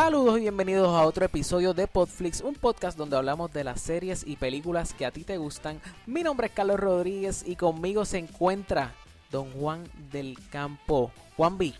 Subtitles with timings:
[0.00, 4.22] Saludos y bienvenidos a otro episodio de Podflix, un podcast donde hablamos de las series
[4.24, 5.80] y películas que a ti te gustan.
[6.06, 8.94] Mi nombre es Carlos Rodríguez y conmigo se encuentra
[9.32, 11.10] Don Juan del Campo.
[11.36, 11.74] Juan B, Me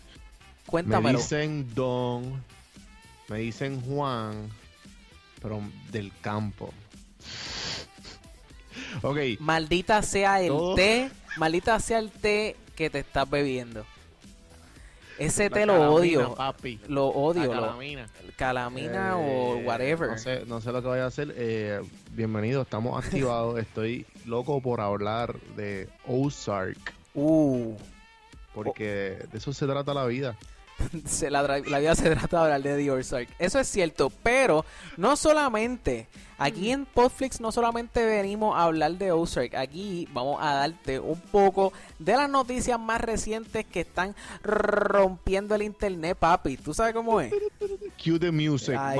[0.65, 1.17] cuéntamelo.
[1.17, 2.43] dicen Don,
[3.29, 4.49] me dicen Juan,
[5.41, 6.73] pero del campo.
[9.01, 13.85] Ok, Maldita sea el Todo- té, maldita sea el té que te estás bebiendo.
[15.19, 16.79] Ese la té lo calamina, odio, papi.
[16.87, 18.09] lo odio, La lo- calamina.
[18.37, 20.09] calamina o Eh, whatever.
[20.11, 21.33] No sé, no sé lo que vaya a hacer.
[21.37, 21.81] Eh,
[22.11, 23.59] bienvenido, estamos activados.
[23.59, 27.75] Estoy loco por hablar de Ozark, Uh,
[28.53, 30.37] porque de eso se trata la vida.
[31.05, 33.27] se la, la vida se trata de hablar de The Ozark.
[33.39, 34.63] Eso es cierto, pero
[34.95, 36.07] no solamente.
[36.39, 39.55] Aquí en Podflix no solamente venimos a hablar de Ozark.
[39.55, 45.63] Aquí vamos a darte un poco de las noticias más recientes que están rompiendo el
[45.63, 46.55] internet, papi.
[46.55, 47.33] ¿Tú sabes cómo es?
[48.01, 48.75] Cue the music.
[48.79, 48.99] Ay.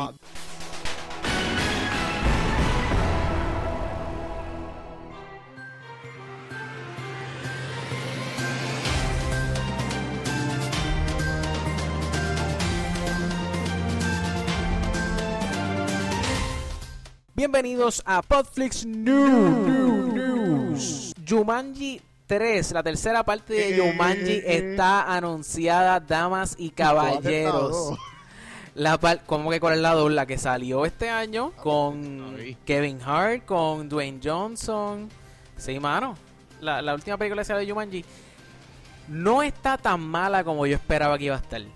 [17.39, 19.13] Bienvenidos a Podflix News.
[21.25, 24.71] Jumanji 3, la tercera parte de Eh, Jumanji eh, eh.
[24.71, 27.97] está anunciada, damas y caballeros.
[28.75, 30.11] La par- ¿Cómo que cuál es la dos?
[30.11, 32.57] La que salió este año con Ahí.
[32.65, 35.07] Kevin Hart, con Dwayne Johnson.
[35.55, 36.17] Sí, mano.
[36.59, 38.03] La, la última película que salió de Jumanji
[39.07, 41.61] no está tan mala como yo esperaba que iba a estar.
[41.61, 41.69] Yo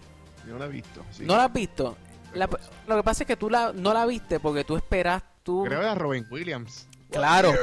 [0.48, 1.06] no la he visto.
[1.12, 1.24] sí.
[1.26, 1.96] ¿No la has visto?
[2.34, 2.50] La-
[2.86, 5.64] lo que pasa es que tú la, no la viste porque tú esperas tú...
[5.66, 6.88] Creo que era Robin Williams.
[7.12, 7.54] Claro.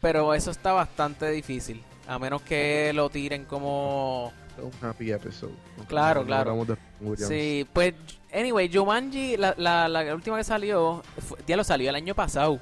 [0.00, 1.82] Pero eso está bastante difícil.
[2.06, 4.32] A menos que lo tiren como...
[4.58, 5.52] Un happy episode.
[5.88, 6.64] Claro, No claro.
[6.64, 7.16] de.
[7.16, 7.92] Sí, pues,
[8.32, 12.60] anyway, Jumanji, la, la, la última que salió, fue- ya lo salió el año pasado.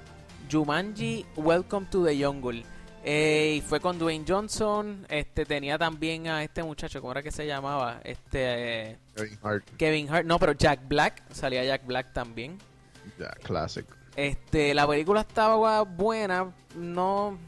[0.51, 2.65] Jumanji, Welcome to the Jungle.
[3.05, 5.05] Eh, y fue con Dwayne Johnson.
[5.11, 8.01] Este tenía también a este muchacho, ¿cómo era que se llamaba?
[8.05, 9.65] Este eh, Kevin Hart.
[9.77, 10.27] Kevin Hart.
[10.27, 11.23] No, pero Jack Black.
[11.33, 12.59] Salía Jack Black también.
[13.19, 13.85] Ya, classic.
[14.17, 17.39] Este, la película estaba buena, no,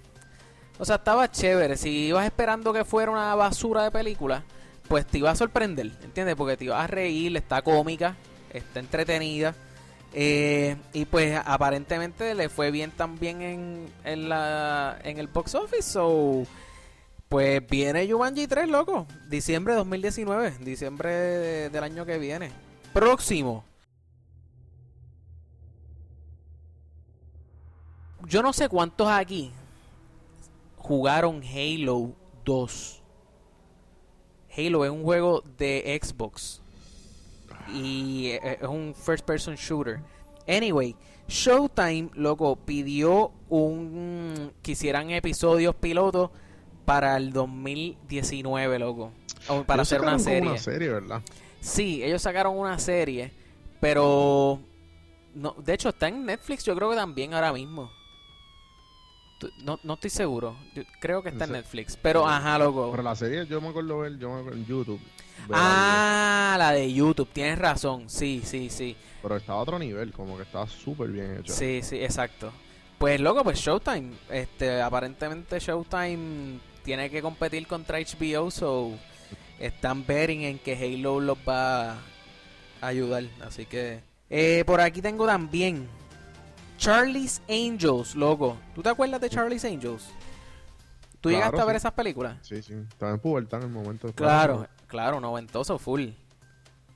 [0.79, 1.77] o sea, estaba chévere.
[1.77, 4.43] Si ibas esperando que fuera una basura de película,
[4.89, 6.37] pues te iba a sorprender, ¿entiendes?
[6.37, 8.17] Porque te ibas a reír, está cómica,
[8.53, 9.55] está entretenida.
[10.17, 15.83] eh, y pues aparentemente le fue bien también en, en, la, en el box office.
[15.83, 16.47] So,
[17.29, 19.07] pues viene Jumanji 3, loco.
[19.29, 22.53] Diciembre de 2019, diciembre de- del año que viene.
[22.93, 23.65] Próximo.
[28.27, 29.53] Yo no sé cuántos aquí
[30.77, 32.12] jugaron Halo
[32.45, 33.03] 2.
[34.57, 36.61] Halo es un juego de Xbox.
[37.73, 40.01] Y eh, es un first person shooter.
[40.47, 40.95] Anyway,
[41.27, 46.31] Showtime, loco, pidió un que hicieran episodios pilotos
[46.84, 49.13] para el 2019, loco.
[49.49, 50.51] O para Ellos hacer una serie.
[50.51, 51.23] Una serie, ¿verdad?
[51.61, 53.33] Sí, ellos sacaron una serie,
[53.81, 54.61] pero
[55.34, 57.91] no, de hecho está en Netflix, yo creo que también ahora mismo.
[59.62, 62.91] No, no estoy seguro, yo creo que está en ¿En se- Netflix, pero ajá, loco.
[62.91, 65.00] Pero la serie yo me acuerdo ver, yo me acuerdo en YouTube.
[65.49, 68.97] ver Ah, la de YouTube, tienes razón, sí, sí, sí.
[69.22, 71.53] Pero estaba a otro nivel, como que estaba súper bien hecho.
[71.53, 72.53] sí, sí, exacto.
[72.98, 78.92] Pues loco, pues Showtime, este, aparentemente Showtime tiene que competir contra HBO, so
[79.59, 81.97] están betting en que Halo los va a
[82.83, 85.89] ayudar, así que eh, por aquí tengo también
[86.76, 88.56] Charlie's Angels, loco.
[88.74, 90.06] ¿Tú te acuerdas de Charlie's Angels?
[91.21, 91.78] ¿Tú Claro, llegaste a ver sí.
[91.78, 92.36] esas películas?
[92.42, 92.74] Sí, sí.
[92.88, 94.12] Estaba en pubertad en el momento.
[94.12, 96.09] Claro, claro, noventoso full.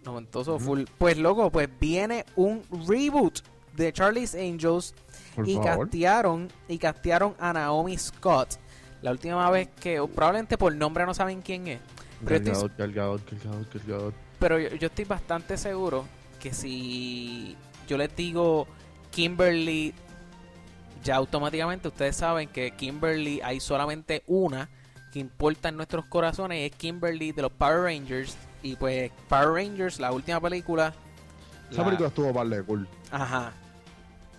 [0.04, 0.84] Noventoso full.
[0.98, 3.40] Pues loco, pues viene un reboot
[3.74, 4.94] de Charlie's Angels
[5.34, 5.86] Por y favor.
[5.86, 8.56] castearon y castearon a Naomi Scott.
[9.02, 11.80] La última vez que probablemente por nombre no saben quién es,
[12.24, 12.70] pero estoy-
[14.40, 16.04] pero yo, yo estoy bastante seguro
[16.40, 18.66] que si yo les digo
[19.18, 19.92] Kimberly
[21.02, 24.68] ya automáticamente ustedes saben que Kimberly hay solamente una
[25.12, 29.48] que importa en nuestros corazones y es Kimberly de los Power Rangers y pues Power
[29.54, 30.94] Rangers la última película
[31.68, 32.86] Esa la- película estuvo par de cool.
[33.10, 33.52] ajá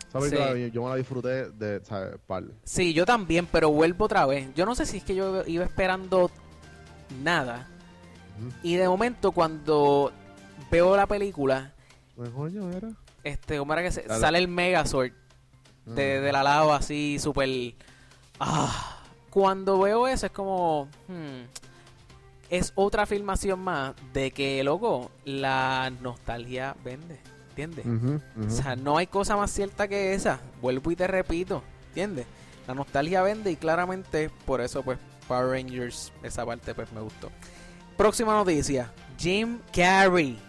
[0.08, 0.72] Esa película Sí.
[0.72, 2.16] yo me la disfruté de, ¿sabes?
[2.26, 2.44] Par.
[2.64, 4.48] Sí, yo también, pero vuelvo otra vez.
[4.56, 6.32] Yo no sé si es que yo iba esperando
[7.22, 7.68] nada.
[8.64, 10.14] Y de momento cuando
[10.72, 11.74] veo la película,
[12.16, 12.90] Pues, coño, era.
[13.24, 15.12] Este, ¿cómo era que se- sale el Megazord
[15.86, 16.24] de, Mm.
[16.24, 17.50] de la lava así súper...
[18.40, 18.98] Ah,
[19.30, 20.88] cuando veo eso es como...
[21.08, 21.44] hmm,
[22.50, 27.20] es otra afirmación más de que, loco, la nostalgia vende,
[27.50, 27.86] ¿entiendes?
[28.48, 30.40] O sea, no hay cosa más cierta que esa.
[30.62, 32.26] Vuelvo y te repito, ¿entiendes?
[32.68, 37.30] La nostalgia vende y claramente por eso pues Power Rangers, esa parte pues me gustó.
[37.98, 40.40] Próxima noticia, Jim Carrey,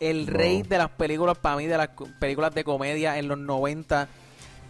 [0.00, 0.34] el Wow.
[0.34, 1.90] rey de las películas para mí, de las
[2.20, 4.08] películas de comedia en los 90,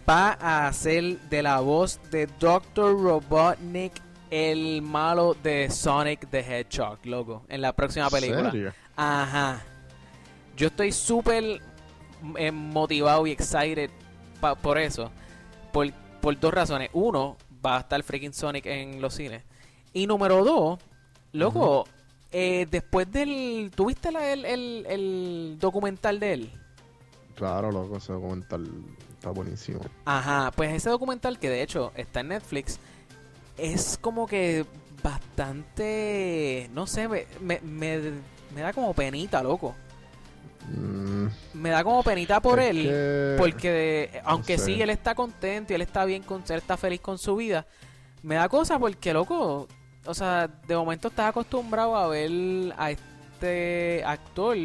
[0.09, 2.93] va a hacer de la voz de Dr.
[3.01, 3.93] Robotnik
[4.29, 8.51] el malo de Sonic the Hedgehog, loco, en la próxima película.
[8.51, 8.73] ¿Serio?
[8.95, 9.61] Ajá.
[10.55, 11.61] Yo estoy súper
[12.37, 13.89] eh, motivado y excited
[14.41, 15.11] pa- por eso.
[15.71, 15.91] Por,
[16.21, 16.89] por dos razones.
[16.93, 19.43] Uno, va a estar freaking Sonic en los cines.
[19.93, 20.79] Y número dos,
[21.31, 21.85] loco,
[22.31, 23.71] eh, después del...
[23.75, 26.51] ¿Tuviste la- el, el- el documental de él?
[27.35, 28.67] Claro, loco, ese documental
[29.13, 29.79] está buenísimo.
[30.05, 32.79] Ajá, pues ese documental que de hecho está en Netflix
[33.57, 34.65] es como que
[35.03, 36.69] bastante...
[36.73, 38.11] No sé, me, me, me-
[38.55, 39.75] me da como penita, loco.
[40.69, 42.83] Mm, Me da como penita por es él.
[42.83, 44.65] que- Porque aunque sé.
[44.65, 47.65] sí, él está contento y él está bien, con, él está feliz con su vida,
[48.23, 49.67] me da cosa porque, loco,
[50.07, 52.31] o sea, de momento estás acostumbrado a ver
[52.77, 54.57] a este actor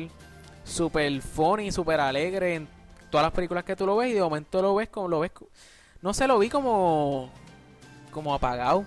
[0.64, 2.68] super funny, super alegre en
[3.10, 5.32] todas las películas que tú lo ves y de momento lo ves como lo ves,
[6.00, 7.30] no sé, lo vi como
[8.10, 8.84] como apagado.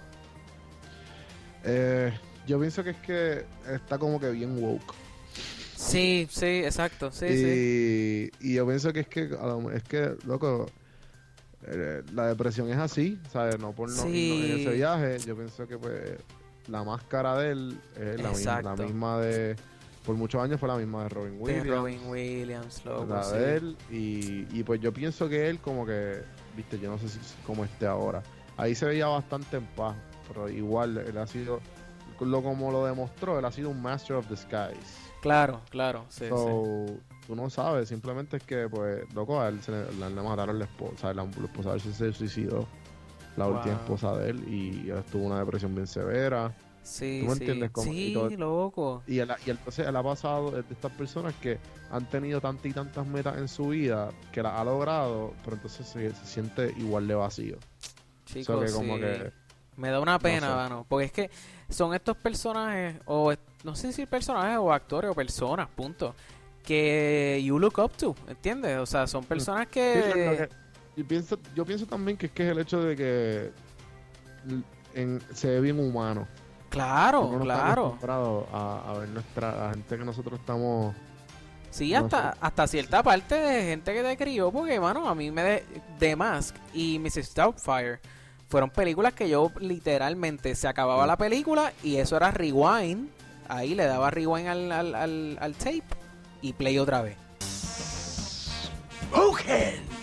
[1.64, 2.12] Eh,
[2.48, 4.94] yo pienso que es que está como que bien woke.
[5.76, 8.32] Sí, sí, exacto, sí, y, sí.
[8.40, 9.30] y yo pienso que es que,
[9.74, 10.68] es que, loco,
[11.68, 13.60] eh, la depresión es así, ¿sabes?
[13.60, 14.38] No por no, Sí.
[14.40, 16.18] no en ese viaje, yo pienso que pues
[16.68, 19.56] la máscara de él es la, misma, la misma de,
[20.06, 21.68] por muchos años fue la misma de Robin De Williams.
[21.68, 23.36] Robin Williams, loco, la sí.
[23.38, 26.22] de él y, y pues yo pienso que él como que
[26.56, 28.24] viste yo no sé si cómo esté ahora
[28.58, 29.96] ahí se veía bastante en paz
[30.28, 31.60] pero igual él ha sido
[32.20, 36.30] lo como lo demostró él ha sido un master of disguise Claro, claro, sí, sí.
[37.26, 40.66] tú no sabes simplemente es que pues loco a él se le, le mataron la
[40.66, 42.68] esposa la, la esposa de él se suicidó
[43.38, 43.56] la Wow.
[43.58, 46.54] última esposa de él y él tuvo una depresión bien severa
[46.84, 47.40] Sí, ¿Tú me sí.
[47.42, 49.04] entiendes cómo- y Sí, todo- loco.
[49.08, 51.58] Y, él, y entonces él ha pasado de estas personas que
[51.90, 55.88] han tenido tantas y tantas metas en su vida que las ha logrado, pero entonces
[55.88, 57.58] se, se siente igual de vacío.
[58.26, 59.02] Chicos, que como sí.
[59.02, 59.32] que-
[59.78, 60.54] Me da una pena, sé.
[60.56, 60.86] mano.
[60.88, 61.30] Porque es que
[61.70, 63.34] son estos personajes, o
[63.64, 66.14] no sé si personajes o actores o personas, punto.
[66.64, 68.78] Que you look up to, ¿entiendes?
[68.78, 70.12] O sea, son personas lo que.
[70.14, 70.50] que-
[70.96, 73.52] yo, pienso, yo pienso también que es que es el hecho de que
[74.94, 76.28] en- se ve bien humano.
[76.70, 77.82] Claro, no claro.
[77.86, 80.94] acostumbrado a, a ver nuestra la gente que nosotros estamos
[81.70, 82.38] Sí, no hasta, sé.
[82.42, 85.66] hasta cierta parte de gente que te crió, porque, mano, a mí me de
[86.00, 87.34] The Mask y Mrs.
[87.36, 88.00] Doubtfire
[88.48, 93.10] fueron películas que yo literalmente se acababa la película y eso era rewind.
[93.50, 95.84] Ahí le daba rewind al, al, al, al tape
[96.42, 97.18] y play otra vez.
[99.04, 99.95] Spoken!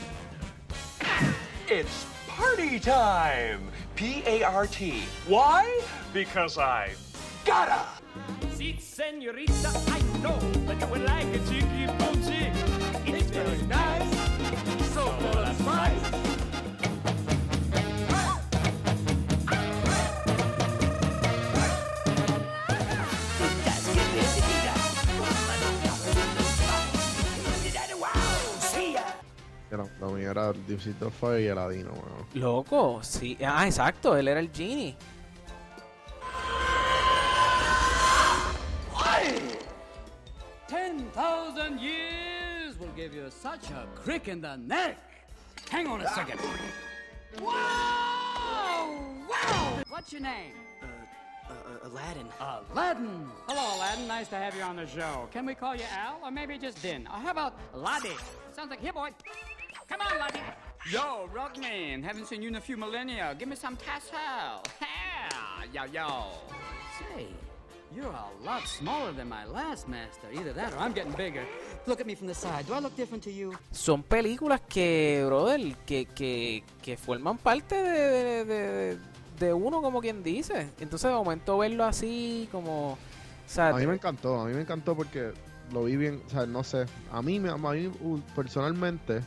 [1.68, 3.70] It's party time!
[3.94, 5.04] P A R T.
[5.26, 5.80] Why?
[6.12, 6.90] Because I
[7.44, 7.86] gotta!
[8.54, 11.82] Sí, señorita, I know that you would like a cheeky.
[13.04, 14.11] It's very nice,
[29.72, 32.26] que la, la mía era Diosito Fire y Aladino, bueno.
[32.34, 33.38] Loco, sí.
[33.42, 34.94] Ah, exacto, él era el genie.
[40.68, 44.96] Ten thousand years will give you such a crick in the neck.
[45.70, 46.40] Hang on a second.
[47.40, 47.52] Wow!
[49.28, 49.82] Wow!
[49.90, 50.54] What's your name?
[50.82, 52.26] Uh, Aladdin.
[52.40, 53.26] Aladdin.
[53.46, 54.08] Hello, Aladdin.
[54.08, 55.28] Nice to have you on the show.
[55.30, 57.06] Can we call you Al or maybe just Din?
[57.06, 58.16] Or how about Laddie?
[58.56, 59.10] Sounds like here, boy.
[59.92, 60.40] Come on, Laddie.
[60.90, 62.02] Yo, Rockman.
[62.02, 63.34] Haven't seen you in a few millennia.
[63.38, 64.62] Give me some tassel.
[64.80, 66.08] Yeah, yo, yo.
[66.98, 67.26] Say,
[67.94, 70.28] you're a lot smaller than my last master.
[70.32, 71.44] Either that or I'm getting bigger.
[71.86, 72.66] Look at me from the side.
[72.66, 73.52] Do I look different to you?
[73.70, 78.98] Son películas que, brother, que, que, que forman parte de, de, de-
[79.38, 80.70] de uno, como quien dice.
[80.80, 82.92] Entonces, de momento verlo así, como.
[82.92, 82.98] O
[83.46, 85.32] sea, A mí me encantó, a mí me encantó porque
[85.72, 89.20] lo vi bien, o sea, no sé, a mí, a mí uh, personalmente,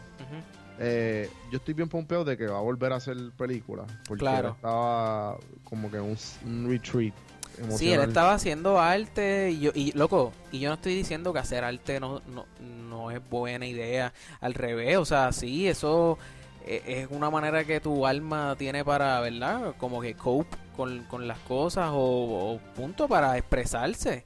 [0.80, 4.50] eh, yo estoy bien pompeado de que va a volver a hacer película, porque Claro.
[4.50, 7.14] él estaba como que en un, un retreat
[7.58, 7.78] emocional.
[7.78, 11.40] Sí, él estaba haciendo arte y yo, y loco, y yo no estoy diciendo que
[11.40, 16.18] hacer arte no, no, no es buena idea, al revés, o sea, sí, eso
[16.66, 19.76] e- es una manera que tu alma tiene para, ¿verdad?
[19.78, 24.26] Como que cope con, con las cosas o, o punto para expresarse.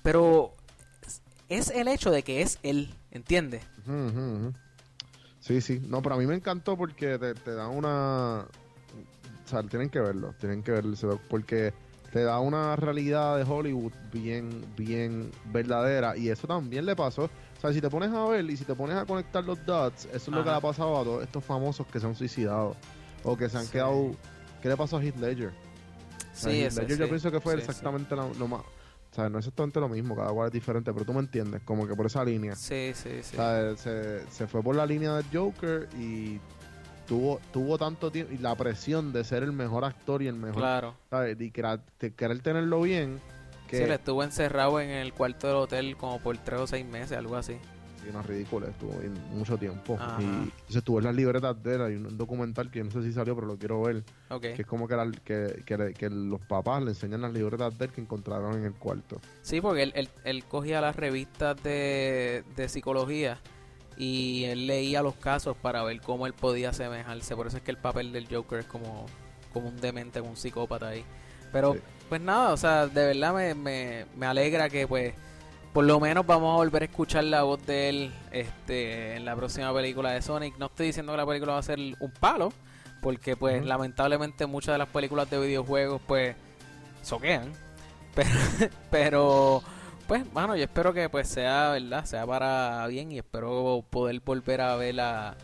[0.00, 0.52] Pero
[1.48, 3.62] es el hecho de que es él, ¿entiendes?
[5.40, 5.80] Sí, sí.
[5.86, 8.40] No, pero a mí me encantó porque te, te da una...
[8.44, 10.94] O sea, tienen que verlo, tienen que verlo.
[11.30, 11.72] Porque
[12.12, 16.16] te da una realidad de Hollywood bien, bien verdadera.
[16.18, 17.24] Y eso también le pasó.
[17.24, 20.04] O sea, si te pones a ver y si te pones a conectar los dots,
[20.06, 22.76] eso es lo que le ha pasado a todos estos famosos que se han suicidado.
[23.24, 23.72] O que se han Sí.
[23.72, 24.10] quedado...
[24.60, 25.52] ¿Qué le pasó a Heath Ledger?
[26.34, 27.02] Sí, Heath ese, Ledger sí.
[27.02, 27.60] yo pienso que fue sí.
[27.60, 28.60] exactamente lo, lo más...
[29.28, 31.94] No es exactamente lo mismo, cada cual es diferente, pero tú me entiendes, como que
[31.94, 32.54] por esa línea.
[32.54, 33.36] Sí, sí, sí.
[33.76, 36.38] Se, se fue por la línea del Joker y
[37.06, 40.60] tuvo, tuvo tanto tiempo y la presión de ser el mejor actor y el mejor,
[40.60, 40.94] Claro.
[41.10, 41.40] ¿sabes?
[41.40, 41.80] Y querer,
[42.16, 43.20] querer tenerlo bien,
[43.68, 46.86] que Sí, él estuvo encerrado en el cuarto del hotel como por tres o seis
[46.86, 47.56] meses, algo así.
[48.20, 49.96] Es ridículo, estuvo bien mucho tiempo.
[50.00, 50.16] Ajá.
[50.20, 53.12] Y entonces tuvo en las libretas de él, hay un documental que no sé si
[53.12, 54.40] salió, pero lo quiero ver, Ok.
[54.42, 57.84] que es como que, la- que, que, que los papás le enseñan las libretas de
[57.86, 59.20] él que encontraron en el cuarto.
[59.42, 63.38] Sí, porque él, él, él cogía las revistas de, de psicología
[63.96, 67.34] y él leía los casos para ver cómo él podía asemejarse.
[67.34, 69.06] Por eso es que el papel del Joker es como,
[69.52, 71.04] como un demente, un psicópata ahí.
[71.52, 71.80] Pero, Sí.
[72.08, 75.14] pues nada, o sea, de verdad me, me, me alegra que pues
[75.72, 79.36] por lo menos vamos a volver a escuchar la voz de él este, en la
[79.36, 80.56] próxima película de Sonic.
[80.58, 82.52] No estoy diciendo que la película va a ser un palo,
[83.02, 86.34] porque pues lamentablemente muchas de las películas de videojuegos pues
[87.02, 87.52] soquean.
[88.14, 88.28] Pero,
[88.90, 89.62] pero
[90.08, 92.04] pues, bueno, yo espero que pues sea, ¿verdad?
[92.04, 95.36] Sea para bien y espero poder volver a ver a...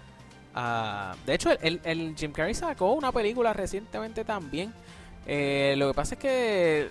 [0.54, 4.72] a- De hecho, el, el Jim Carrey sacó una película recientemente también.
[5.26, 6.90] Eh, lo que pasa es que,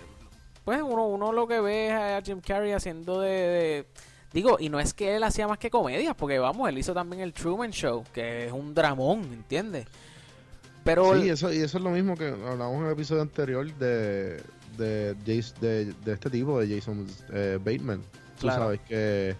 [0.64, 3.86] pues, uno, uno lo que ve es a Jim Carrey haciendo de, de-
[4.32, 7.22] Digo, y no es que él hacía más que comedias, porque vamos, él hizo también
[7.22, 9.86] el Truman Show, que es un dramón, ¿entiendes?
[10.82, 11.14] Pero...
[11.20, 14.42] Sí, eso, y eso es lo mismo que hablamos en el episodio anterior de,
[14.76, 18.02] de, de este tipo, de Jason eh, Bateman.
[18.02, 18.64] Tú Claro.
[18.64, 19.36] sabes que,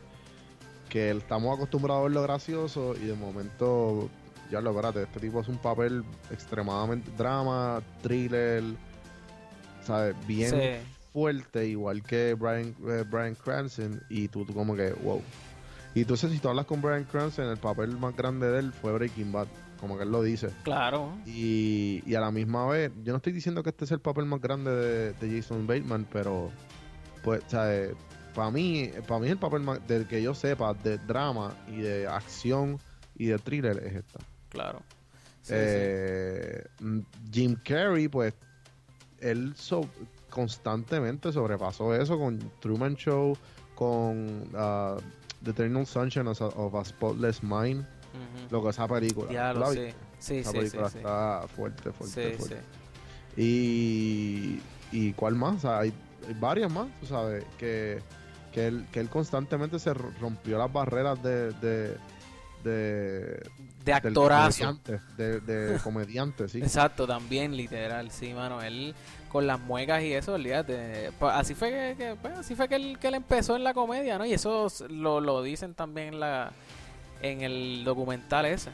[0.88, 4.08] que estamos acostumbrados a verlo gracioso y de momento,
[4.48, 8.62] ya lo espérate, este tipo es un papel extremadamente drama, thriller,
[9.84, 10.14] ¿sabes?
[10.28, 10.93] Bien Sí.
[11.14, 15.22] Fuerte, igual que Brian, eh, Brian Cranston, y tú, tú como que, wow.
[15.94, 18.92] Y entonces si tú hablas con Brian Cranston, el papel más grande de él fue
[18.92, 19.46] Breaking Bad,
[19.78, 20.48] como que él lo dice.
[20.64, 21.16] Claro.
[21.24, 24.26] Y, y a la misma vez, yo no estoy diciendo que este es el papel
[24.26, 26.50] más grande de, de Jason Bateman, pero
[27.22, 27.44] pues,
[28.34, 32.08] para mí, para mí el papel más, del que yo sepa de drama y de
[32.08, 32.80] acción
[33.14, 34.18] y de thriller es esta.
[34.48, 34.82] Claro.
[35.42, 35.52] Sí.
[35.56, 38.34] Eh, mm, Jim Carrey, pues,
[39.30, 39.88] él so-
[40.30, 43.36] constantemente sobrepasó eso con Truman Show,
[43.74, 45.00] con uh,
[45.42, 47.86] The Eternal Sunshine of a, of a Spotless Mind,
[48.50, 49.28] lo que esa película.
[49.28, 49.94] Diablo, ¿tú la sí.
[50.18, 52.56] Sí, Esa sí, película está fuerte, fuerte, Sí, fuerte.
[53.36, 53.42] sí.
[53.42, 54.60] Y,
[54.92, 55.92] y cuál más, o sea, hay,
[56.26, 58.00] hay varias más, tú sabes, que,
[58.52, 61.96] que, él, que él constantemente se rompió las barreras de, de,
[62.64, 63.40] de
[63.84, 64.78] De actorazo.
[65.16, 66.58] de, de comediante, sí.
[66.58, 68.60] Exacto, también, literal, sí, mano.
[68.62, 68.94] Él
[69.28, 71.10] con las muecas y eso, olvídate.
[71.18, 73.74] Pues, así fue que, que, pues, así fue que él, que él empezó en la
[73.74, 74.24] comedia, ¿no?
[74.24, 76.52] Y eso lo, lo dicen también en la
[77.22, 78.70] en el documental ese.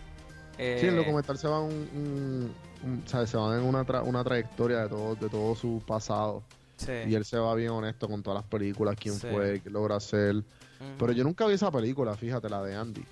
[0.58, 3.64] Eh, Sí, en el documental se van un, un- un- o sea, se van en
[3.64, 6.42] una, tra- una trayectoria de todo, de todo su pasado.
[6.76, 6.92] sí.
[7.08, 9.26] Y él se va bien honesto con todas las películas, quién Sí.
[9.30, 10.42] fue, qué logra hacer.
[10.98, 13.04] Pero yo nunca vi esa película, fíjate, la de Andy.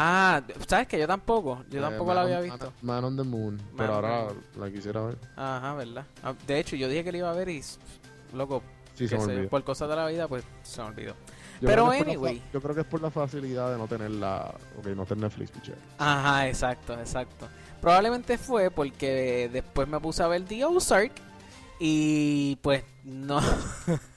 [0.00, 1.64] Ah, ¿sabes que Yo tampoco.
[1.70, 2.72] Yo Eh, tampoco la había visto.
[2.82, 3.56] Man on the Moon.
[3.56, 4.36] Man pero ahora Moon.
[4.56, 5.18] la quisiera ver.
[5.36, 6.04] Ajá, ¿verdad?
[6.22, 7.62] Ah, De hecho, yo dije que le iba a ver y,
[8.32, 8.62] loco,
[8.94, 9.48] Sí, que se me se- olvidó.
[9.48, 11.14] por cosas de la vida, pues se me olvidó.
[11.60, 12.40] Yo Pero la anyway.
[12.52, 14.54] yo creo que es por la facilidad de no tener la.
[14.78, 15.74] Ok, no tener Netflix, piché.
[15.98, 17.48] Ajá, exacto, exacto.
[17.80, 21.10] Probablemente fue porque después me puse a ver The Ozark
[21.80, 23.40] y pues no.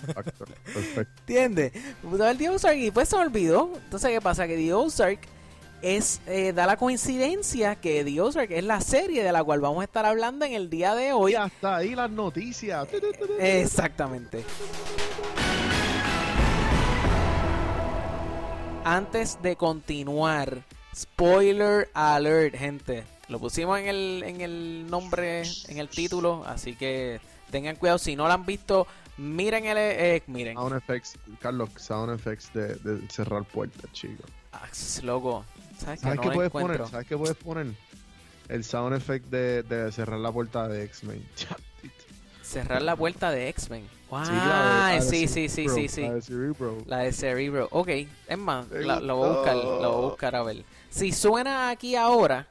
[0.05, 0.45] Perfecto.
[1.21, 1.73] ¿entiendes?
[2.03, 3.71] Me puse a ver The Ozark y pues se me olvidó.
[3.83, 4.45] Entonces, ¿qué pasa?
[4.47, 5.19] Que The Ozark
[5.81, 9.81] es, eh, da la coincidencia que The Ozark es la serie de la cual vamos
[9.81, 11.33] a estar hablando en el día de hoy.
[11.33, 12.87] Y hasta ahí las noticias.
[13.39, 14.43] Exactamente.
[18.83, 20.63] Antes de continuar,
[20.95, 23.03] spoiler alert, gente.
[23.27, 27.97] Lo pusimos en el, en el nombre, en el título, así que tengan cuidado.
[27.97, 30.55] Si no lo han visto, miren el, eh, miren.
[30.55, 34.25] Sound effects, Carlos, sound effects de, de cerrar puertas, chicos.
[34.51, 34.67] Ah,
[35.03, 35.45] loco,
[35.81, 36.75] ¿Sabes, ¿Sabes no qué puedes encuentro?
[36.77, 36.91] poner?
[36.91, 37.67] ¿Sabes qué puedes poner?
[38.49, 41.25] El sound effect de, de cerrar la puerta de X-Men.
[42.43, 43.87] cerrar la puerta de X-Men.
[44.11, 44.25] Wow.
[44.25, 46.01] Sí, la de, sí, sí, sí, sí, sí.
[46.01, 46.77] La de Cerebro.
[46.85, 47.67] La de Cerebro.
[47.71, 50.63] Ok, es más, la, lo voy a buscar, lo voy a buscar a ver.
[50.89, 52.47] Si suena aquí ahora.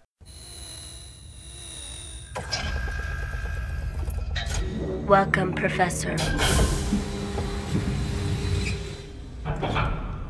[5.06, 6.16] Welcome, Professor.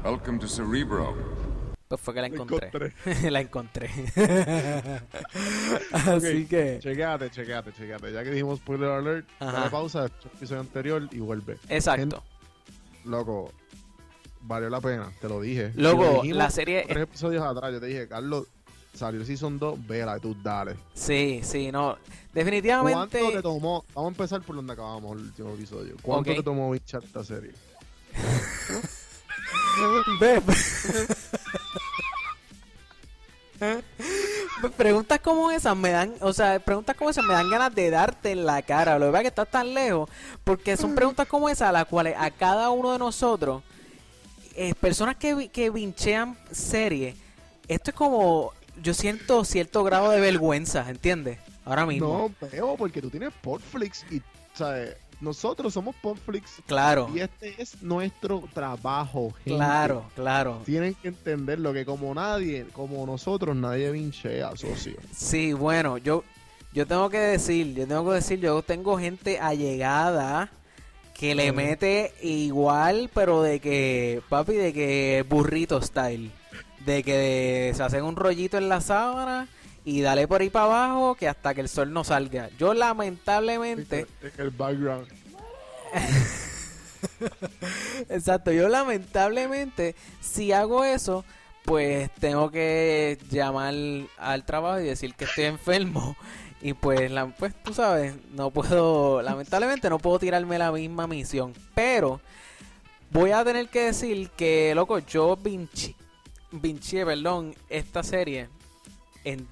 [0.03, 1.15] Welcome to Cerebro.
[1.91, 2.69] Pues fue que la encontré.
[2.69, 2.93] encontré.
[3.33, 3.91] la encontré.
[5.93, 6.79] Así que.
[6.81, 8.13] Chequéate, chequéate, chequéate.
[8.13, 11.59] Ya que dijimos spoiler alert, dale pausa, el episodio anterior y vuelve.
[11.69, 12.23] Exacto.
[13.05, 13.53] Loco,
[14.43, 15.73] valió la pena, te lo dije.
[15.75, 18.47] Loco, dijimos la serie- Tres episodios atrás, yo te dije, Carlos,
[18.95, 20.77] salió el Season 2, vela, tú dale.
[20.95, 21.97] Sí, sí, no.
[21.97, 23.19] ¿Cuánto Definitivamente.
[23.33, 23.85] te tomó?
[23.95, 25.97] Vamos a empezar por donde acabamos el último episodio.
[26.03, 27.51] ¿Cuánto te tomó bichar esta serie?
[30.21, 30.43] Ve-
[34.77, 38.31] preguntas como esas me dan, o sea, preguntas como esas me dan ganas de darte
[38.33, 38.99] en la cara.
[38.99, 40.09] Lo que pasa es que estás tan lejos,
[40.45, 43.63] porque son preguntas como esas a las cuales a cada uno de nosotros,
[44.55, 47.17] eh, personas que, que vinchean series,
[47.69, 51.39] esto es como, yo siento cierto grado de vergüenza, ¿entiendes?
[51.65, 52.33] Ahora mismo.
[52.41, 54.23] No, veo, porque tú tienes Podflix y,
[54.55, 54.97] ¿sabes?
[55.21, 59.57] Nosotros somos Podflix Claro, y este es nuestro trabajo, gente.
[59.57, 60.63] claro, claro.
[60.65, 64.97] Tienen que entender lo que como nadie, como nosotros, nadie vinchea, socio.
[65.15, 66.25] Sí, bueno, yo
[66.73, 70.51] yo tengo que decir, yo tengo que decir, yo tengo gente allegada
[71.15, 76.31] que le mete igual, pero de que, papi, de que burrito style.
[76.87, 79.47] De que se hacen un rollito en la sábana
[79.85, 82.49] y dale por ahí para abajo que hasta que el sol no salga.
[82.59, 85.09] Yo lamentablemente, En el background.
[88.09, 91.25] exacto, yo lamentablemente, si hago eso,
[91.65, 93.75] pues tengo que llamar
[94.19, 96.17] al trabajo y decir que estoy enfermo.
[96.63, 101.55] Y pues, la, pues tú sabes, no puedo, lamentablemente no puedo tirarme la misma misión.
[101.75, 102.21] Pero
[103.11, 105.97] voy a tener que decir que, loco, yo vinci,
[106.51, 108.51] vinché, perdón, esta serie
[109.25, 109.49] en,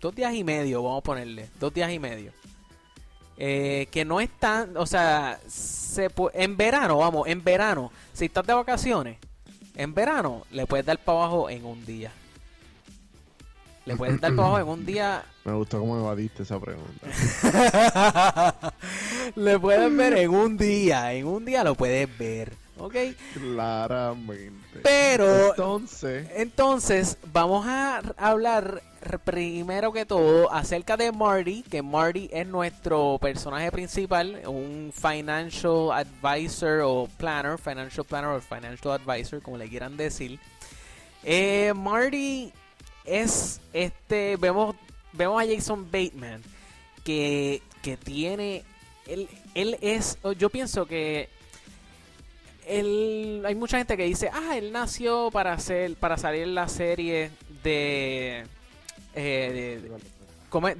[0.00, 2.32] dos días y medio, vamos a ponerle, dos días y medio.
[3.38, 8.46] Eh, que no es tan, o sea, se en verano, vamos, en verano, si estás
[8.46, 9.18] de vacaciones,
[9.74, 12.10] en verano le puedes dar para abajo en un día.
[13.84, 17.06] Le puedes dar para abajo en un día Me gustó cómo evadiste esa pregunta.
[19.36, 22.96] le puedes ver en un día, en un día lo puedes ver, ¿ok?
[23.34, 24.80] Claramente.
[24.82, 28.82] Pero Entonces, entonces vamos a hablar
[29.24, 36.80] primero que todo acerca de Marty, que Marty es nuestro personaje principal, un financial advisor
[36.84, 40.38] o planner, financial planner o financial advisor, como le quieran decir.
[41.22, 42.52] Eh, Marty
[43.04, 44.76] es este, vemos,
[45.12, 46.42] vemos a Jason Bateman
[47.04, 48.64] que, que tiene,
[49.06, 51.28] él, él es, yo pienso que
[52.66, 56.68] él, hay mucha gente que dice, ah, él nació para hacer, para salir en la
[56.68, 57.30] serie
[57.62, 58.44] de,
[59.16, 59.90] eh,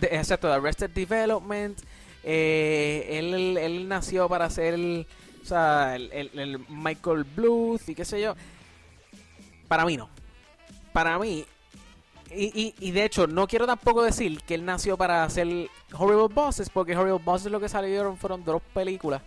[0.01, 1.79] de- exacto, de Arrested Development.
[2.23, 5.07] eh, él, él nació para ser, el,
[6.69, 8.35] Michael Bluth y qué sé yo.
[9.69, 10.09] Para mí no.
[10.93, 11.45] Para mí,
[12.31, 16.71] y, y, de hecho, no quiero tampoco decir que él nació para hacer Horrible Bosses,
[16.71, 19.23] porque Horrible Bosses lo que salieron fueron dos películas.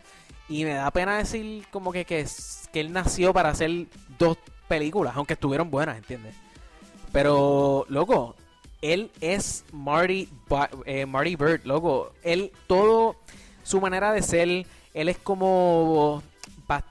[0.50, 2.26] Y me da pena decir como que, que,
[2.74, 3.86] que él nació para hacer
[4.18, 6.36] dos películas, aunque estuvieron buenas, ¿entiendes?
[7.12, 8.36] Pero, loco,
[8.82, 10.30] él es Marty,
[10.86, 12.14] eh, Marty Bird, loco.
[12.24, 13.16] Él, todo,
[13.64, 16.24] su manera de ser, él es como,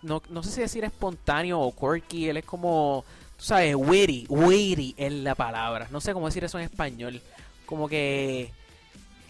[0.03, 3.05] no, no sé si decir espontáneo o quirky, él es como,
[3.37, 5.89] tú sabes, witty, witty es la palabra.
[5.91, 7.21] No sé cómo decir eso en español.
[7.67, 8.51] Como que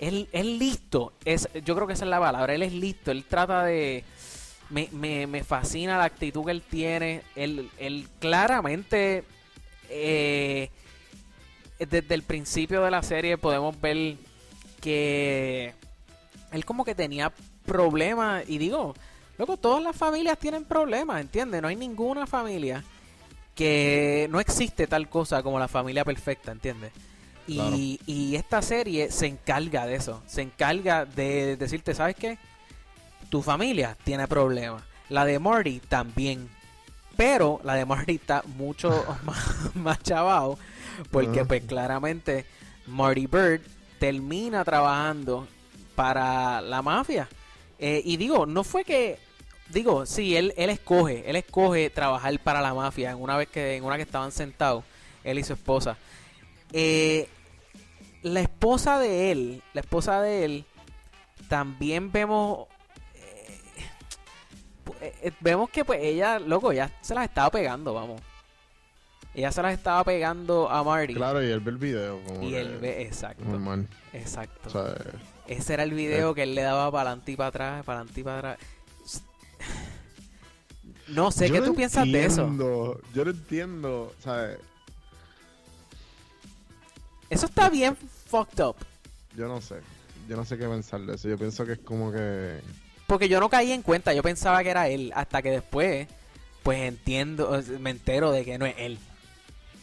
[0.00, 1.12] él es listo.
[1.24, 2.54] Es, yo creo que esa es la palabra.
[2.54, 3.10] Él es listo.
[3.10, 4.04] Él trata de.
[4.70, 7.22] Me, me, me fascina la actitud que él tiene.
[7.34, 9.24] Él, él claramente.
[9.90, 10.70] eh,
[11.78, 14.16] desde el principio de la serie podemos ver
[14.80, 15.74] que
[16.52, 17.32] él como que tenía
[17.66, 18.44] problemas.
[18.48, 18.94] Y digo,
[19.36, 21.62] loco, todas las familias tienen problemas, ¿entiendes?
[21.62, 22.82] No hay ninguna familia
[23.54, 26.92] que no existe tal cosa como la familia perfecta, ¿entiendes?
[27.46, 27.76] Y, Claro.
[27.76, 32.38] y esta serie se encarga de eso, se encarga de decirte, ¿sabes qué?
[33.30, 36.48] Tu familia tiene problemas, la de Marty también,
[37.16, 38.90] pero la de Marty está mucho
[39.24, 40.58] más, más chavado,
[41.10, 42.46] porque pues claramente
[42.86, 43.60] Marty Bird
[43.98, 45.46] termina trabajando
[45.94, 47.28] para la mafia.
[47.78, 49.18] Eh, y digo, no fue que
[49.68, 53.76] digo, sí, él, él escoge, él escoge trabajar para la mafia en una vez que,
[53.76, 54.84] en una que estaban sentados,
[55.24, 55.96] él y su esposa.
[56.72, 57.28] Eh,
[58.22, 60.64] la esposa de él, la esposa de él,
[61.48, 62.66] también vemos,
[65.00, 68.20] eh, eh, vemos que pues ella, loco, ya se las estaba pegando, vamos.
[69.34, 71.14] Ella se las estaba pegando a Marty.
[71.14, 72.20] Claro, y él ve el video.
[72.24, 73.44] Como y él ve, exacto.
[73.44, 73.86] Normal.
[74.12, 74.68] Exacto.
[74.68, 74.94] O sea,
[75.46, 78.20] Ese era el video que él le daba para adelante y para atrás, para adelante
[78.20, 78.58] y para atrás.
[81.08, 82.42] No sé, yo ¿qué no tú piensas de eso?
[82.42, 84.58] entiendo, Yo no entiendo, ¿sabes?
[87.30, 88.76] Eso está bien fucked up.
[89.36, 89.76] Yo no sé.
[90.28, 91.28] Yo no sé qué pensar de eso.
[91.28, 92.60] Yo pienso que es como que.
[93.06, 96.06] Porque yo no caí en cuenta, yo pensaba que era él, hasta que después,
[96.62, 98.98] pues entiendo, me entero de que no es él.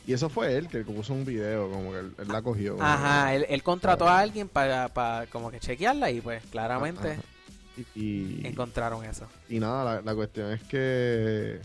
[0.07, 2.77] Y eso fue él que puso un video, como que él, él la cogió.
[2.79, 7.21] Ajá, él, él contrató a alguien para, para como que chequearla y pues claramente Ajá.
[7.95, 9.27] Y, y, encontraron eso.
[9.49, 11.59] y nada, la, la cuestión es que.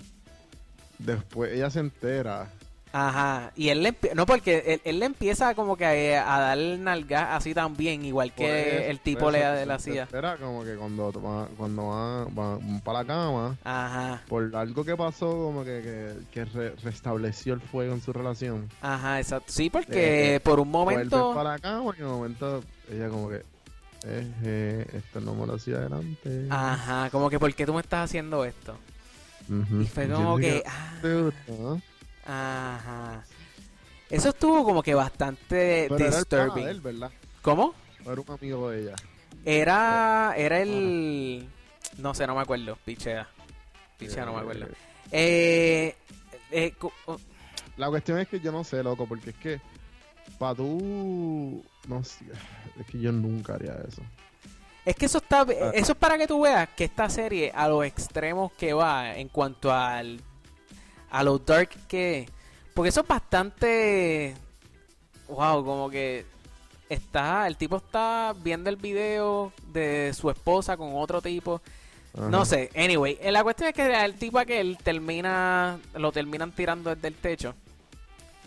[0.98, 2.50] Después ella se entera.
[2.92, 6.58] Ajá, y él le no porque él, él le empieza como que a, a dar
[6.58, 10.02] nalgas así también, igual que eso, el tipo le, eso, le se hacía.
[10.02, 14.96] entera como que cuando va, cuando va, va para la cama, Ajá, por algo que
[14.96, 18.68] pasó, como que, que, que re- restableció el fuego en su relación.
[18.82, 19.52] ajá, exacto.
[19.52, 21.32] Sí, porque Eh, por un momento...
[21.32, 23.36] para la cama y en un momento ella como que,
[24.02, 26.46] eh, eh, esto no me lo hacía adelante.
[26.50, 28.76] Ajá, como que ¿por qué tú me estás haciendo esto?
[29.80, 30.64] Y fue como que...
[30.66, 31.80] ah, "Te gusta, ¿no?".
[32.26, 33.24] Ajá.
[34.08, 36.64] Eso estuvo como que bastante Pero era el pana disturbing.
[36.64, 37.10] de él, ¿verdad?
[37.42, 37.74] ¿Cómo?
[38.04, 38.94] O Era un amigo de ella.
[39.44, 41.48] Era, era el...
[41.98, 42.76] No sé, no me acuerdo.
[42.84, 43.28] Pichea.
[43.98, 44.66] Pichea, no me acuerdo.
[45.12, 45.94] Eh,
[46.50, 47.18] eh, cu- oh,
[47.76, 49.60] La cuestión es que yo no sé, loco, porque es que
[50.38, 52.24] para tú, no sé,
[52.78, 54.02] es que yo nunca haría eso.
[54.84, 55.42] es que eso está...
[55.42, 55.70] Ah.
[55.74, 59.28] Eso es para que tú veas que esta serie a los extremos que va en
[59.28, 60.20] cuanto al...
[61.10, 62.28] A lo dark que...
[62.74, 64.34] Porque eso es bastante...
[65.28, 66.24] Wow, como que...
[66.88, 67.46] Está...
[67.46, 71.60] El tipo está viendo el video de su esposa con otro tipo.
[72.14, 76.92] No sé, anyway, eh, la cuestión es que el tipo aquel termina, lo terminan tirando
[76.92, 77.54] desde el techo.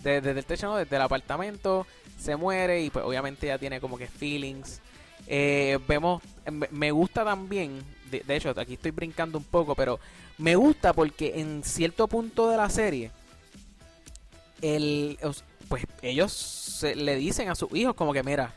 [0.01, 1.87] De- Desde, el techo, no, desde el apartamento,
[2.19, 4.81] se muere y pues obviamente ya tiene como que feelings.
[5.27, 6.21] Eh, vemos,
[6.71, 9.99] me gusta también, de, de hecho aquí estoy brincando un poco, pero
[10.37, 13.11] me gusta porque en cierto punto de la serie,
[14.61, 15.17] el,
[15.67, 18.53] pues ellos se- le dicen a sus hijos como que mira,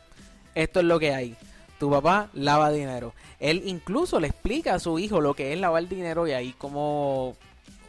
[0.55, 1.37] esto es lo que hay.
[1.79, 3.13] Tu papá lava dinero.
[3.39, 7.37] Él incluso le explica a su hijo lo que es lavar dinero y hay como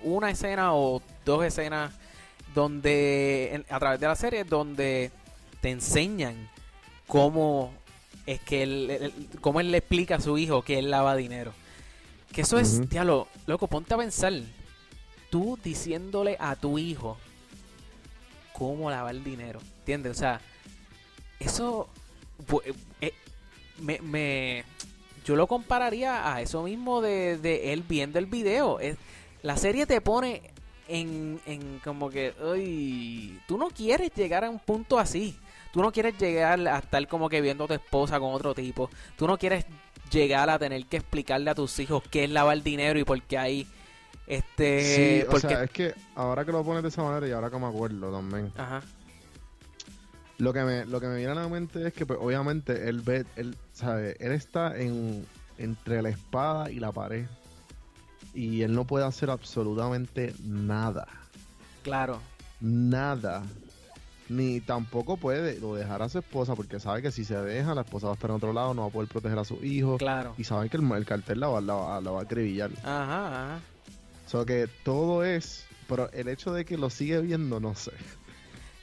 [0.04, 1.94] una escena o dos escenas
[2.54, 5.12] donde a través de la serie donde
[5.62, 6.50] te enseñan
[7.08, 7.72] cómo
[8.28, 11.54] es que él, él- cómo él le explica a su hijo que él lava dinero.
[12.32, 12.86] Que eso es, Ujú.
[12.86, 14.34] diablo, loco, ponte a pensar.
[15.32, 17.18] Tú diciéndole a tu hijo
[18.54, 20.12] cómo lavar dinero, ¿entiendes?
[20.12, 20.42] O sea,
[21.40, 21.90] eso
[23.02, 23.14] eh,
[23.80, 24.64] me, me-
[25.26, 28.80] yo lo compararía a eso mismo de, de él viendo el video.
[28.80, 28.98] Es-
[29.44, 30.42] la serie te pone
[30.88, 35.36] en, en como que, "Ay, tú no quieres llegar a un punto así.
[35.78, 38.90] Tú no quieres llegar a estar como que viendo a tu esposa con otro tipo.
[39.16, 39.64] Tú no quieres
[40.10, 43.38] llegar a tener que explicarle a tus hijos qué es lavar dinero y por qué
[43.38, 43.68] hay
[44.26, 47.32] este sí, o porque sea, es que ahora que lo pones de esa manera y
[47.32, 48.82] ahora que me acuerdo también, ajá
[50.40, 53.02] lo que me, lo que me viene a la mente es que pues, obviamente él
[53.02, 55.28] ve, él, sabe, él está en,
[55.60, 57.28] entre la espada y la pared
[58.34, 61.08] y él no puede hacer absolutamente nada,
[61.84, 62.20] claro
[62.60, 63.44] nada.
[64.30, 67.82] Ni tampoco puede lo dejar a su esposa porque sabe que si se deja la
[67.82, 69.98] esposa va a estar en otro lado, no va a poder proteger a su hijo
[69.98, 72.72] claro y saben que el, el cartel la va, la, la va a acribillar.
[72.84, 73.60] ajá, ajá.
[74.26, 77.92] O sea que todo es, pero el hecho de que lo sigue viendo, no sé.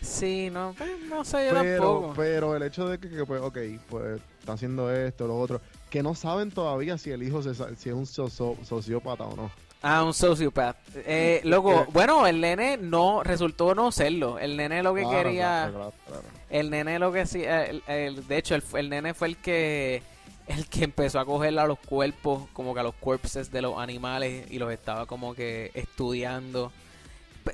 [0.00, 3.42] sí no pues, no sé yo Pero, tampoco pero el hecho de que, que, pues,
[3.42, 3.58] ok,
[3.90, 7.88] pues está haciendo esto, lo otro, que no saben todavía si el hijo se si
[7.90, 9.50] es un socio- sociópata o no.
[9.86, 10.76] Ah, un sociopath.
[10.96, 11.86] Eh, loco, Eh.
[11.92, 14.38] bueno, el nene no resultó no serlo.
[14.38, 16.22] El nene lo que Claro, quería, claro, claro, claro.
[16.48, 20.02] el nene lo que sí, el- el- de hecho, el, el nene fue el que,
[20.46, 23.78] el que empezó a coger a los cuerpos, como que a los corpses de los
[23.78, 26.72] animales y los estaba como que estudiando.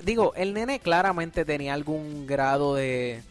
[0.05, 3.23] Digo, el nene claramente tenía algún grado de,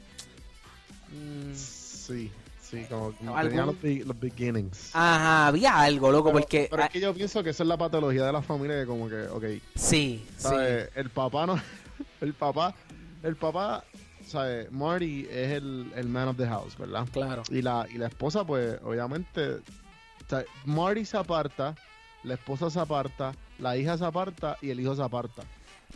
[1.12, 2.32] mm, Sí,
[2.70, 4.92] sí, como como ¿Algún- tenía los, los beginnings.
[4.94, 7.78] ajá, había algo, loco, pero, porque pero es que yo pienso que esa es la
[7.78, 10.90] patología de la familia, que como que, ok, sí, sí, ¿sabes?
[10.96, 11.56] El papá no,
[12.22, 12.76] el papá,
[13.24, 13.84] el papá,
[14.26, 14.72] ¿sabes?
[14.72, 17.06] Marty es el, el man of the house, ¿verdad?
[17.12, 19.58] claro, Y la, y la esposa, pues, obviamente,
[20.66, 21.76] Marty se aparta,
[22.24, 25.44] la esposa se aparta, la hija se aparta y el hijo se aparta.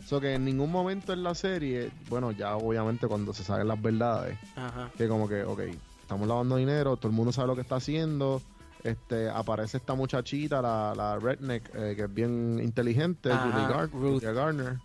[0.06, 3.80] So que en ningún momento en la serie, bueno, ya obviamente cuando se saben las
[3.80, 5.60] verdades, ajá, que como que, ok,
[6.04, 8.40] estamos lavando dinero, todo el mundo sabe lo que está haciendo,
[8.82, 14.22] este, aparece esta muchachita, la, la redneck, eh, que es bien inteligente, Ajá, Gar- Ruth.
[14.22, 14.76] Garner,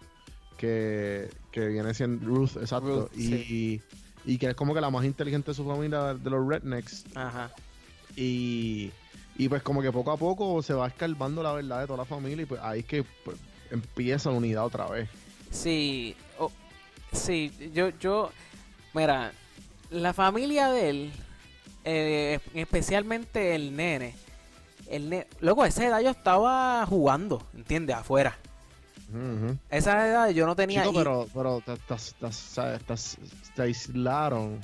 [0.58, 3.10] que, que viene siendo Ruth, exacto.
[3.14, 3.82] Ruth, y,
[4.26, 7.06] y que es como que la más inteligente de su familia de los rednecks.
[7.16, 7.52] Ajá.
[8.16, 8.92] Y,
[9.38, 12.06] y pues como que poco a poco se va escarbando la verdad de toda la
[12.06, 13.38] familia y pues ahí es que pues,
[13.72, 15.10] empieza la unidad otra vez.
[15.52, 16.52] Sí, oh,
[17.14, 18.30] sí, yo, yo,
[18.94, 19.32] mira,
[19.90, 21.12] la familia de él,
[21.84, 24.16] eh, especialmente el nene,
[24.90, 27.96] el ne luego a esa edad yo estaba jugando, ¿entiendes?
[27.96, 28.38] Afuera.
[29.10, 29.58] Ujú.
[29.72, 30.84] A esa edad yo no tenía...
[30.84, 32.96] Chico, pero, pero te, te- te-
[33.56, 34.60] te- aislaron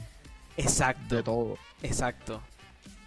[0.57, 1.57] Exacto, de todo.
[1.81, 2.41] exacto.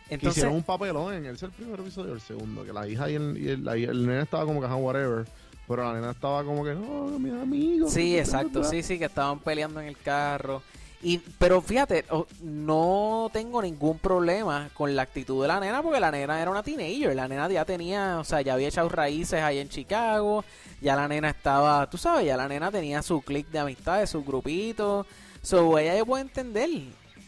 [0.08, 3.10] Que Entonces, hicieron un papelón en ese el primer episodio el segundo, que la hija
[3.10, 5.26] y el, y el, y el nene estaba como que whatever,
[5.68, 7.88] pero la nena estaba como que, no, mi amigo.
[7.90, 10.62] Sí, exacto, sí, sí, que estaban peleando en el carro.
[11.00, 12.04] Y, pero fíjate,
[12.40, 16.62] no tengo ningún problema con la actitud de la nena, porque la nena era una
[16.64, 17.14] teenager.
[17.14, 20.44] La nena ya tenía, o sea, ya había echado raíces ahí en Chicago.
[20.80, 24.24] Ya la nena estaba, tú sabes, ya la nena tenía su click de amistades, su
[24.24, 25.06] grupito.
[25.42, 26.68] So, ella ya puede entender.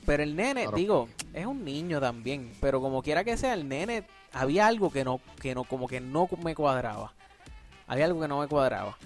[0.04, 0.76] Pero el nene, Claro.
[0.76, 2.52] digo, es un niño también.
[2.60, 6.00] Pero como quiera que sea, el nene, había algo que no, que no, como que
[6.00, 7.12] no me cuadraba.
[7.86, 8.96] Había algo que no me cuadraba.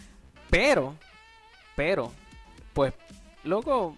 [0.49, 0.95] Pero,
[1.77, 2.13] pero,
[2.73, 2.95] pues,
[3.43, 3.97] loco,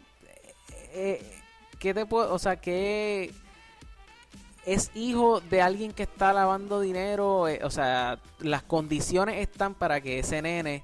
[0.97, 1.41] eh,
[1.79, 3.33] ¿qué te puedo, o sea, que
[4.65, 7.49] es hijo de alguien que está lavando dinero?
[7.49, 10.83] eh, o sea, las condiciones están para que ese nene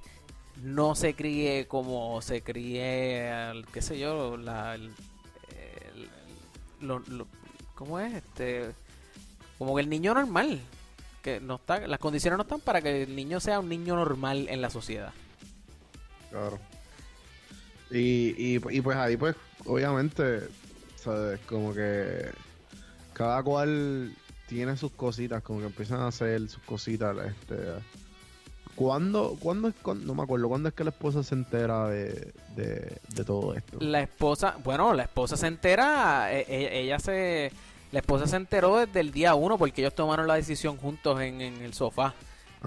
[0.61, 3.29] no se críe como se críe,
[3.73, 4.93] qué sé yo, la, el-
[7.75, 8.13] ¿cómo es?
[8.13, 8.71] Este,
[9.57, 10.61] como que el niño normal.
[11.21, 14.47] Que no está, las condiciones no están para que el niño sea un niño normal
[14.49, 15.13] en la sociedad.
[16.29, 16.59] Claro.
[17.89, 20.41] Y, y pues ahí, pues, obviamente,
[20.95, 21.39] ¿sabes?
[21.47, 22.29] Como que
[23.13, 24.13] cada cual
[24.47, 27.15] tiene sus cositas, como que empiezan a hacer sus cositas.
[27.25, 27.57] Este,
[28.75, 33.23] ¿Cuándo, cuándo cuándo- no me acuerdo, cuándo es que la esposa se entera de, de,
[33.23, 33.77] todo esto?
[33.79, 37.51] La esposa, bueno, la esposa se entera, e- e- ella se,
[37.91, 41.41] la esposa se enteró desde el día uno porque ellos tomaron la decisión juntos en,
[41.41, 42.15] en el sofá.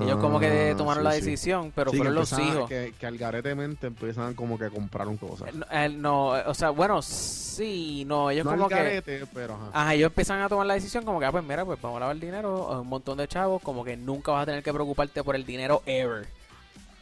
[0.01, 1.21] Ellos como que Ah, tomaron sí, la sí.
[1.23, 2.69] decisión, pero Sí, que fueron los hijos.
[2.69, 5.55] Que, que algaretemente empiezan como que a comprar un cosas.
[5.55, 9.03] No, él no, o sea, bueno, sí, no, ellos no como que...
[9.33, 9.71] pero ajá.
[9.73, 12.01] Ajá, ellos empiezan a tomar la decisión como que, ah, pues mira, pues vamos a
[12.01, 15.23] lavar dinero a un montón de chavos, como que nunca vas a tener que preocuparte
[15.25, 16.27] por el dinero ever.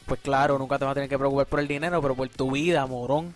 [0.06, 2.50] Pues claro, nunca te vas a tener que preocupar por el dinero, pero por tu
[2.52, 3.34] vida, morón.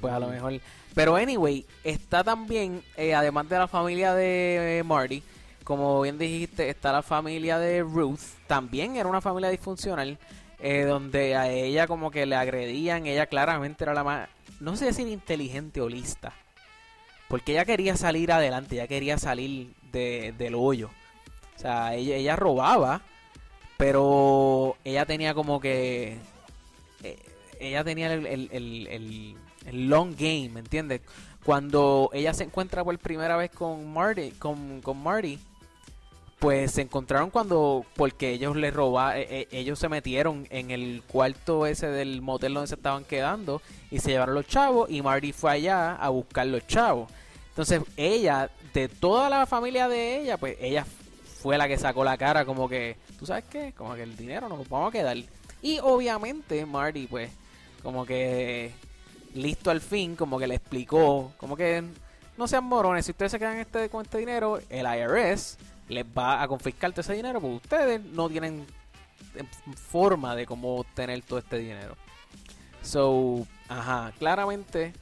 [0.00, 0.54] Pues a lo mejor.
[0.94, 5.22] Pero anyway, está también, eh, además de la familia de eh, Marty,
[5.70, 8.18] como bien dijiste, está la familia de Ruth.
[8.48, 10.18] También era una familia disfuncional,
[10.58, 13.06] eh, donde a ella como que le agredían.
[13.06, 14.28] Ella claramente era la más,
[14.58, 16.32] no sé decir inteligente o lista.
[17.28, 20.90] Porque ella quería salir adelante, ella quería salir de, del hoyo.
[21.54, 23.02] O sea, ella, ella robaba,
[23.76, 26.18] pero ella tenía como que...
[27.04, 27.16] eh,
[27.60, 28.48] ella tenía el, el-
[28.88, 29.36] el-
[29.88, 31.02] long game, ¿me entiendes?
[31.44, 35.38] Cuando ella se encuentra por primera vez con Marty, con, con Marty,
[36.40, 41.88] pues se encontraron cuando, porque ellos le robaron, ellos se metieron en el cuarto ese
[41.88, 45.94] del motel donde se estaban quedando y se llevaron los chavos y Marty fue allá
[45.96, 47.10] a buscar los chavos.
[47.50, 50.86] Entonces ella, de toda la familia de ella, pues ella
[51.42, 53.74] fue la que sacó la cara como que, ¿tú sabes qué?
[53.76, 55.18] Como que el dinero nos vamos a quedar.
[55.60, 57.30] Y obviamente Marty, pues,
[57.82, 58.72] como que
[59.34, 61.84] listo al fin, como que le explicó, como que
[62.38, 65.58] no sean morones, si ustedes se quedan este, con este dinero, el IRS
[65.90, 68.66] les va a confiscar todo ese dinero porque ustedes no tienen
[69.34, 69.44] eh,
[69.76, 71.96] forma de cómo obtener todo este dinero.
[72.82, 74.92] So, ajá, claramente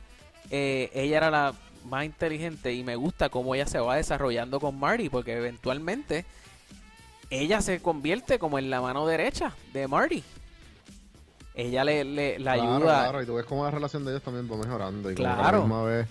[0.50, 4.78] eh, ella era la más inteligente y me gusta cómo ella se va desarrollando con
[4.78, 6.24] Marty porque eventualmente
[7.30, 10.24] ella se convierte como en la mano derecha de Marty.
[11.54, 13.02] Ella le, le- la Claro, ayuda.
[13.02, 15.10] Claro, y tú ves cómo la relación de ellos también va mejorando.
[15.10, 15.58] Y como que a Claro.
[15.58, 16.08] la misma vez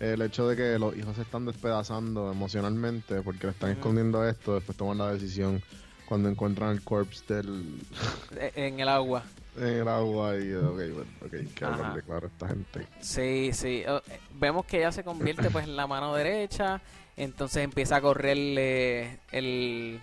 [0.00, 4.54] el hecho de que los hijos se están despedazando emocionalmente porque le están escondiendo esto,
[4.54, 5.62] después toman la decisión
[6.06, 7.80] cuando encuentran el corpse del
[8.36, 9.24] eh, en el agua.
[9.56, 12.86] en el agua y ok, bueno, ok, que hablarle claro a esta gente.
[13.00, 13.82] Sí, sí.
[13.86, 14.00] eh,
[14.34, 16.80] Vemos que ella se convierte pues en la mano derecha.
[17.16, 20.00] Entonces empieza a correrle el,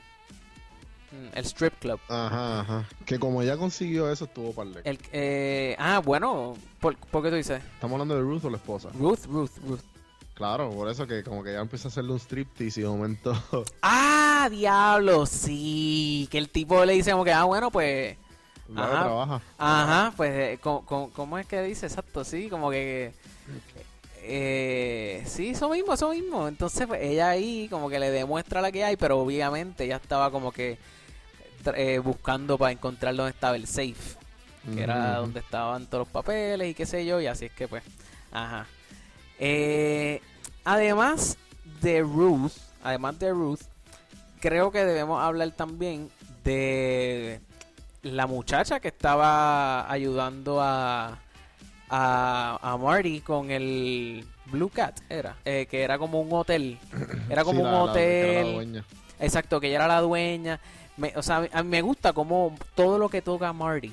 [1.34, 2.00] el strip club.
[2.10, 2.86] Ajá, ajá.
[3.06, 6.56] Que como ya consiguió eso, estuvo par de- El, eh, ah, bueno.
[6.80, 7.62] ¿por, por qué tú dices?
[7.76, 8.89] Estamos hablando de Ruth o la esposa.
[8.93, 9.80] Ruth, Ruth, Ruth.
[10.34, 13.34] Claro, por eso que como que ya empieza a hacerle un striptease y de momento
[13.84, 16.28] Ah, diablo, sí.
[16.32, 18.17] Que el tipo le dice como que, ah, bueno, pues...
[18.76, 19.04] Ajá.
[19.04, 19.41] trabaja.
[19.58, 21.86] Ajá, pues, eh, ¿cómo es que dice?
[21.88, 23.13] Exacto, sí, como que...
[24.24, 26.47] Eh, sí, eso mismo, eso mismo.
[26.47, 30.32] Entonces, pues, ella ahí como que le demuestra la que hay, pero obviamente ella estaba
[30.32, 30.78] como que
[31.76, 34.17] eh, buscando para encontrar dónde estaba el safe.
[34.76, 35.21] que era Ujú.
[35.21, 37.84] donde estaban todos los papeles y qué sé yo, y así es que pues,
[38.32, 38.67] ajá.
[39.39, 40.21] Eh,
[40.63, 41.38] además
[41.82, 42.52] de Ruth,
[42.84, 43.62] además de Ruth,
[44.39, 46.10] creo que debemos hablar también
[46.43, 47.39] de
[48.04, 51.17] la muchacha que estaba ayudando a,
[51.89, 56.78] a, a Marty con el Blue Cat, era, eh, que era como un hotel,
[57.30, 58.84] era como Sí, un la- la- que era la hotel,
[59.19, 60.60] exacto, que ella era la dueña.
[61.02, 63.92] Me- o sea, a mí- me gusta como todo lo que toca Marty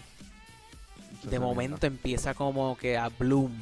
[1.24, 3.52] de momento empieza como que a bloom.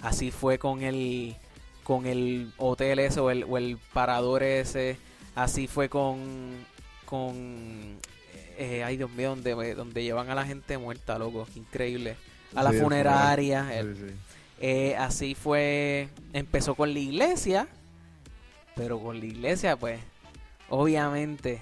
[0.00, 1.36] Así fue con el
[1.84, 4.96] con el hotel ese o el, o el parador ese.
[5.34, 6.18] Así fue con
[7.04, 7.98] con
[8.56, 12.16] eh, ay Dios mío, donde, donde llevan a la gente muerta, loco, increíble.
[12.54, 13.78] A la Sí, funeraria.
[13.78, 14.14] el- sí.
[14.60, 17.68] eh, así fue, empezó con la iglesia,
[18.76, 20.00] pero con la iglesia pues
[20.68, 21.60] obviamente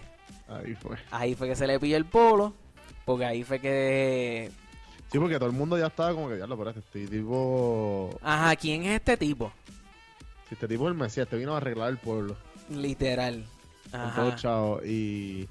[0.49, 0.97] Ahí fue.
[1.11, 2.55] ahí fue que se le pilló el polo,
[3.05, 4.51] porque ahí fue que
[5.13, 8.11] Sí, porque todo el mundo ya estaba como que, ya lo espérate, este tipo.
[8.23, 9.51] Ajá, ¿quién es este tipo?
[10.49, 12.37] Si este tipo es el Mesías, te vino a arreglar el pueblo.
[12.71, 13.45] Literal.
[13.91, 14.15] Con Ajá.
[14.23, 14.81] todo chavo.
[14.85, 15.49] Y.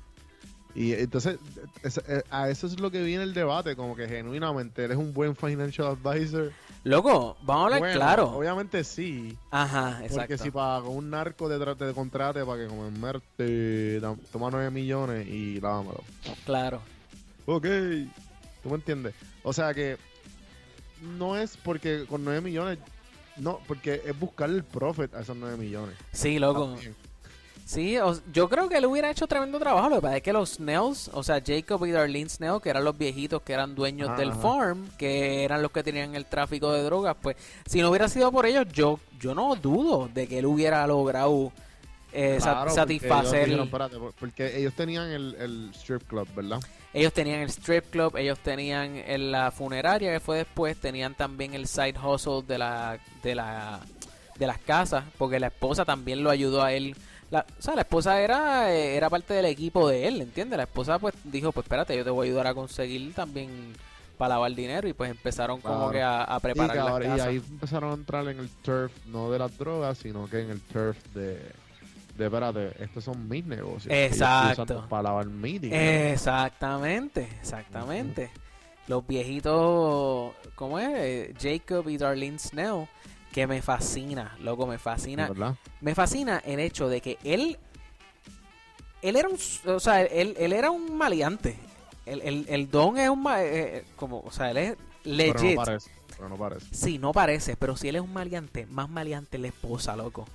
[0.75, 1.39] Y entonces,
[1.81, 5.35] es- a eso es lo que viene el debate, como que genuinamente eres un buen
[5.35, 6.51] financial advisor.
[6.87, 8.29] Loco, vamos a hablar Bueno, claro.
[8.29, 9.37] Obviamente sí.
[9.51, 10.15] Ajá, exacto.
[10.15, 12.89] Porque si para un narco te, te contrate para que como
[13.35, 16.01] te da- toma 9 millones y lámalo.
[16.45, 16.81] Claro.
[17.45, 17.65] Ok.
[18.63, 19.13] ¿Tú me entiendes?
[19.43, 19.97] O sea que
[21.17, 22.79] no es porque con 9 millones,
[23.35, 25.95] no, porque es buscarle el profit a esos 9 millones.
[26.13, 26.67] Sí, loco.
[26.73, 26.95] También.
[27.67, 29.89] Sí, o- yo creo que él hubiera hecho tremendo trabajo.
[29.89, 32.85] Lo que pasa es que los Snells, o sea, Jacob y Darlene Snell, que eran
[32.85, 36.71] los viejitos que eran dueños Ajá, del farm, que eran los que tenían el tráfico
[36.71, 40.39] de drogas, pues si no hubiera sido por ellos, yo yo no dudo de que
[40.39, 41.51] él hubiera logrado
[42.13, 43.17] eh, Claro, porque satisfacer.
[43.35, 46.59] ellos dijeron, "Espérate", por- porque ellos tenían el, el strip club, ¿verdad?
[46.93, 51.53] Ellos tenían el strip club, ellos tenían en la funeraria que fue después, tenían también
[51.53, 53.81] el side hustle de la de la
[54.39, 56.95] de las casas, porque la esposa también lo ayudó a él.
[57.29, 60.55] La, o sea, la esposa era eh, era parte del equipo de él, ¿entiendes?
[60.57, 63.73] La esposa pues dijo, pues espérate, yo te voy a ayudar a conseguir también
[64.17, 67.27] para lavar dinero y pues empezaron como que a, a Y, preparar las y casas.
[67.27, 70.61] ahí empezaron a entrar en el turf, no de las drogas, sino que en el
[70.61, 71.33] turf de,
[72.17, 73.93] de espérate, estos son mis negocios.
[73.93, 74.85] Exacto.
[74.89, 76.13] Para lavar mi dinero.
[76.13, 78.31] Exactamente, exactamente.
[78.87, 80.89] Los viejitos, ¿cómo es?
[80.93, 82.87] Eh, Jacob y Darlene Snell,
[83.37, 85.27] que me fascina, loco, me fascina.
[85.27, 85.53] ¿verdad?
[85.79, 87.59] Me fascina el hecho de que él,
[89.03, 89.37] él era un,
[89.75, 91.55] o sea, él, él era un maleante.
[92.07, 95.55] El, el, el don es un, eh, eh, como, o sea, él es Pero legit.
[95.55, 95.91] no parece.
[96.15, 96.65] Pero no parece.
[96.71, 100.25] Sí, no parece, pero si él es un maleante, más maleante es la esposa, loco.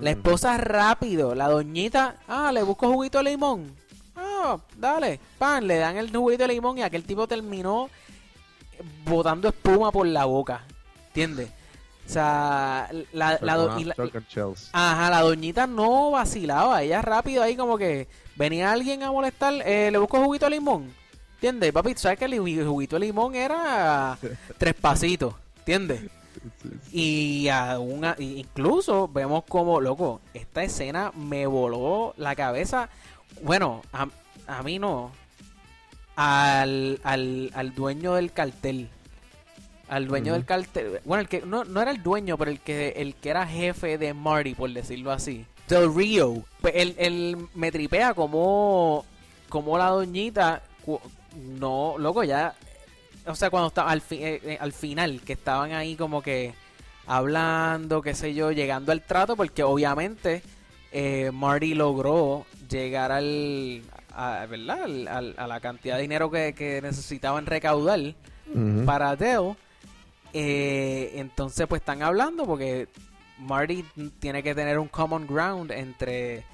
[0.00, 3.76] La esposa rápido, la doñita, ah, le busco juguito de limón.
[4.16, 7.90] Ah, dale, pan, le dan el juguito de limón y aquel tipo terminó
[9.04, 10.64] botando espuma por la boca.
[11.08, 11.50] ¿Entiendes?
[12.06, 13.94] O sea, la, la, do- y la-.
[14.72, 16.82] Ajá, la doñita no vacilaba.
[16.82, 20.92] Ella rápido ahí como que venía alguien a molestar, eh, le busco juguito de limón.
[21.34, 21.72] ¿Entiendes?
[21.72, 24.18] Papi, sabes que el ju- juguito de limón era
[24.58, 25.34] tres pasitos.
[25.58, 26.02] ¿Entiendes?
[26.92, 32.88] Y aún incluso vemos como, loco, esta escena me voló la cabeza.
[33.42, 34.08] Bueno, a,
[34.48, 35.12] a mí no.
[36.16, 38.90] Al, al, al dueño del cartel.
[39.92, 41.00] Al dueño del cartel.
[41.04, 43.98] Bueno, el que no, no era el dueño, pero el que el que era jefe
[43.98, 45.44] de Marty, por decirlo así.
[45.68, 46.44] Del Rio.
[46.60, 49.04] Pues él, él me tripea como,
[49.48, 50.62] como la doñita.
[51.58, 52.54] No, loco, ya
[53.24, 56.54] o sea, cuando estaba al, fi- eh, eh, al final, que estaban ahí como que
[57.06, 60.42] hablando, qué sé yo, llegando al trato, porque obviamente
[60.90, 63.82] eh, Marty logró llegar al,
[64.14, 64.82] a, ¿verdad?
[64.84, 68.00] Al- al- a la cantidad de dinero que, que necesitaban recaudar
[68.84, 69.54] para Dell.
[70.32, 72.88] Eh, entonces, pues están hablando porque
[73.38, 73.84] Marty
[74.18, 76.44] tiene que tener un common ground entre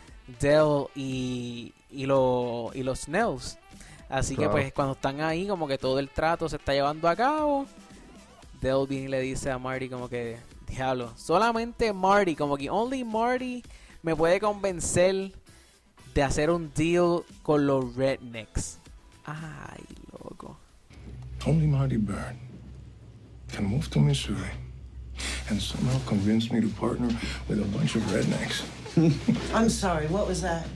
[0.40, 3.58] Dell y, y, lo- y los Snells.
[4.08, 4.50] Así Claro.
[4.50, 7.66] que, pues, cuando están ahí, como que todo el trato se está llevando a cabo.
[8.60, 13.04] Dell viene y le dice a Marty, como que, diablo, solamente Marty, como que only
[13.04, 13.62] Marty
[14.02, 15.32] me puede convencer
[16.14, 18.78] de hacer un deal con los Rednecks.
[19.24, 20.56] Ay, loco.
[21.46, 22.34] Only Marty Bird
[23.52, 24.50] can move to Missouri
[25.48, 27.08] and somehow convince me to partner
[27.48, 28.62] with a bunch of rednecks.
[29.54, 30.66] I'm sorry, what was that?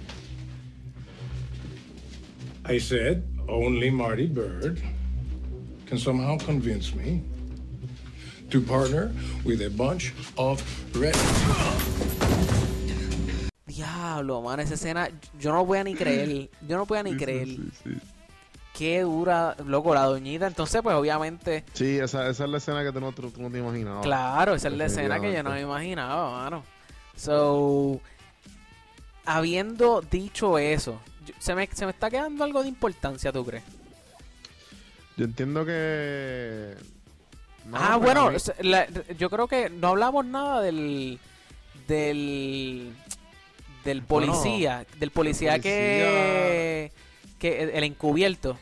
[2.64, 4.80] I said only Marty Bird
[5.86, 7.22] can somehow convince me
[8.50, 9.12] to partner
[9.44, 10.62] with a bunch of
[10.92, 11.88] rednecks.
[13.66, 15.08] Diablo, man, esa escena,
[15.40, 16.48] yo no voy a ni creer.
[16.68, 17.46] Yo no voy a ni Sí, sí, creer.
[17.48, 18.00] sí, sí.
[18.76, 20.46] Qué dura, loco, la doñita.
[20.46, 23.58] Entonces, pues obviamente, Sí, esa, esa es la escena que tú no, tú no te
[23.58, 24.02] imaginabas.
[24.02, 26.64] claro, esa es la escena que yo no me imaginaba, mano.
[27.16, 28.00] So,
[29.24, 31.00] habiendo dicho eso,
[31.38, 33.62] se, me, se me está quedando algo de importancia, ¿tú crees?
[35.16, 36.74] Yo entiendo que...
[37.66, 41.20] No, ah, bueno, mí- s- la- yo creo que no hablamos nada del
[41.86, 42.92] del
[43.84, 46.92] del Bueno, policía, del policía, policía- que
[47.42, 48.56] que el, el encubierto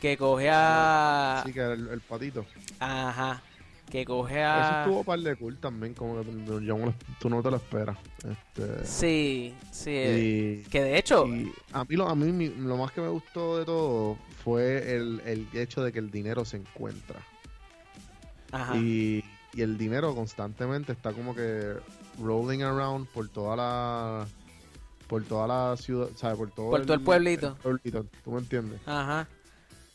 [0.00, 2.46] que coge a Sí, que el, el patito.
[2.80, 3.42] ajá,
[3.90, 6.76] que coge Eso a estuvo par de cool también, como que tú, yo
[7.20, 7.98] tú no te lo esperas.
[8.24, 12.76] Este, Sí, sí, eh, y, que de hecho y a mí, lo, a mí lo
[12.78, 16.56] más que me gustó de todo fue el, el hecho de que el dinero se
[16.56, 17.20] encuentra.
[18.50, 18.76] ajá.
[18.76, 19.22] Y,
[19.52, 21.74] y el dinero constantemente está como que
[22.18, 24.26] rolling around por toda la
[25.12, 26.38] por toda la ciudad, ¿sabes?
[26.38, 27.48] Por todo, Por todo el pueblito.
[27.48, 28.80] el pueblito, ¿Tú me entiendes?
[28.86, 29.28] Ajá.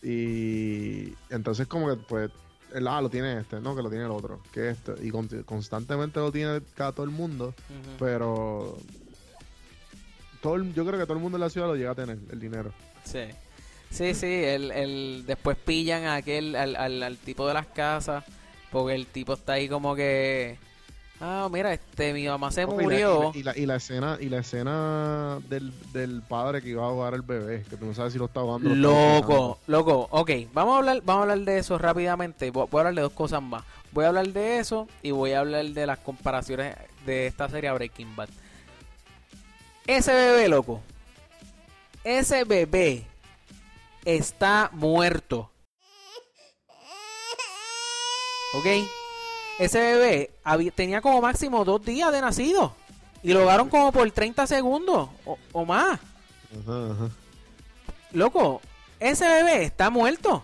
[0.03, 2.29] Y entonces como que pues
[2.75, 5.27] el, ah, lo tiene este, no, que lo tiene el otro, que este y con-
[5.43, 7.55] constantemente lo tiene cada todo el mundo,
[7.97, 8.77] pero
[10.39, 12.19] todo el- yo creo que todo el mundo en la ciudad lo llega a tener
[12.31, 12.71] el dinero.
[13.03, 13.21] Sí.
[13.89, 18.23] Sí, sí, el, el, después pillan a aquel, al, al, al tipo de las casas,
[18.71, 20.59] porque el tipo está ahí como que,
[21.21, 23.31] ah, mira, este, mi mamá se Papi, y la- murió.
[23.33, 27.13] Y la, y la escena y la escena del, del padre que iba a ahogar
[27.13, 28.69] al bebé, que tú no sabes si lo está ahogando.
[28.71, 32.67] o lo Loco, loco, ok, vamos a hablar, vamos a hablar de eso rápidamente, voy
[32.69, 33.63] voy a hablar de dos cosas más.
[33.91, 37.69] Voy a hablar de eso y voy a hablar de las comparaciones de esta serie
[37.69, 38.29] a Breaking Bad.
[39.87, 40.81] Ese bebé, loco,
[42.03, 43.05] ese bebé
[44.05, 45.49] está muerto.
[48.53, 48.65] ¿Ok?
[49.59, 52.75] Ese bebé había- tenía como máximo dos días de nacido.
[53.23, 55.99] Y lo ahogaron como por 30 segundos o, o más.
[56.63, 57.09] Ajá, ajá.
[58.11, 58.61] Loco,
[58.99, 60.43] ese bebé está muerto.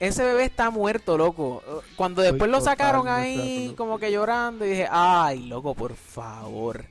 [0.00, 1.62] Ese bebé está muerto, loco.
[1.96, 6.84] Cuando después lo sacaron ahí como que llorando y dije, ay, loco, por favor.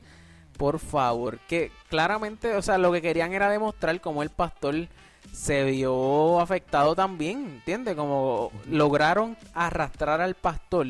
[0.57, 1.39] Por favor.
[1.47, 4.87] Que claramente, o sea, lo que querían era demostrar cómo el pastor
[5.31, 7.95] se vio afectado también, ¿entiendes?
[7.95, 10.87] Como lograron arrastrar al pastor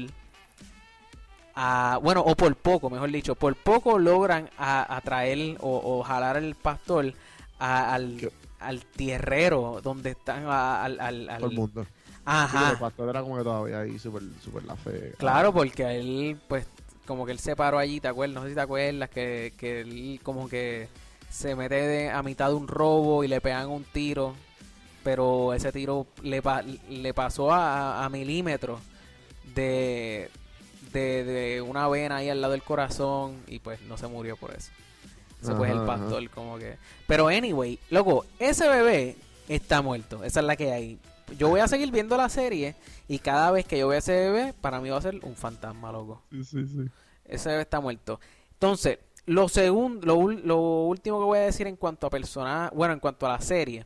[1.56, 6.38] a, bueno, o por poco, mejor dicho, por poco logran a- atraer o, o jalar
[6.38, 7.14] al pastor
[7.60, 11.86] a- al, al tierrero donde están, a- al, al, al- Todo el mundo.
[12.24, 12.72] Ajá.
[12.72, 15.14] el pastor era como que todavía ahí súper super la fe.
[15.18, 16.66] Claro, porque él, pues,
[17.06, 18.36] como que él se paró allí, ¿te acuerdas?
[18.36, 20.88] No sé si te acuerdas, que, que él como que
[21.32, 24.36] se mete de- a mitad de un robo y le pegan un tiro,
[25.04, 28.80] pero ese tiro le, pa- le pasó a, a milímetros
[29.56, 30.30] de,
[30.94, 34.52] de, de una vena ahí al lado del corazón y pues no se murió por
[34.54, 34.72] eso.
[35.42, 35.88] Eso pues el ajá.
[35.88, 36.78] pastor como que...
[37.08, 39.16] Pero anyway, loco, ese bebé
[39.50, 41.00] está muerto, esa es la que hay.
[41.38, 42.76] Yo voy a seguir viendo la serie
[43.08, 45.92] y cada vez que yo vea ese bebé, para mí va a ser un fantasma,
[45.92, 46.22] loco.
[46.30, 46.90] Sí, sí, sí.
[47.26, 48.20] Ese bebé está muerto.
[48.54, 52.94] Entonces, lo segundo, lo, lo último que voy a decir en cuanto a personaje, bueno,
[52.94, 53.86] en cuanto a la serie,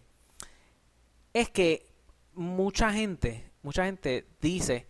[1.34, 1.86] es que
[2.34, 4.88] mucha gente, mucha gente dice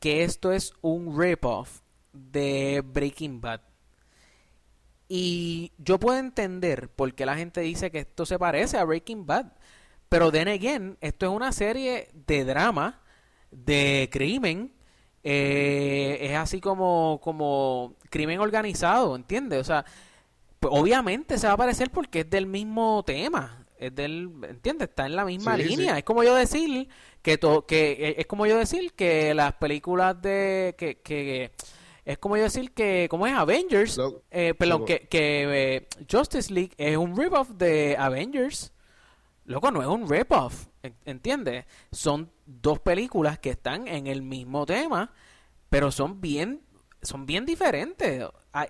[0.00, 1.80] que esto es un rip-off
[2.12, 3.60] de Breaking Bad.
[5.08, 9.26] Y yo puedo entender por qué la gente dice que esto se parece a Breaking
[9.26, 9.52] Bad.
[10.08, 13.02] Pero then again, esto es una serie de drama,
[13.50, 14.72] de crimen.
[15.24, 19.60] Eh, es así como, como crimen organizado, ¿entiendes?
[19.60, 19.84] O sea,
[20.60, 23.64] pues obviamente se va a parecer porque es del mismo tema.
[23.78, 24.88] Es del, ¿entiendes?
[24.88, 25.92] Está en la misma Sí, línea.
[25.94, 25.98] sí.
[25.98, 26.88] Es como yo decir
[27.22, 31.52] que to- que eh, es como yo decir que las películas de que, que
[32.04, 36.52] es como yo decir que como es Avengers, Lo- eh, perdón, que, que eh, Justice
[36.52, 38.72] League es un rip-off de Avengers.
[39.44, 40.66] Loco, no es un rip-off,
[41.04, 41.64] ¿entiendes?
[41.90, 45.12] Son dos películas que están en el mismo tema,
[45.70, 46.62] pero son bien,
[47.02, 48.24] son bien diferentes.
[48.52, 48.66] Ah,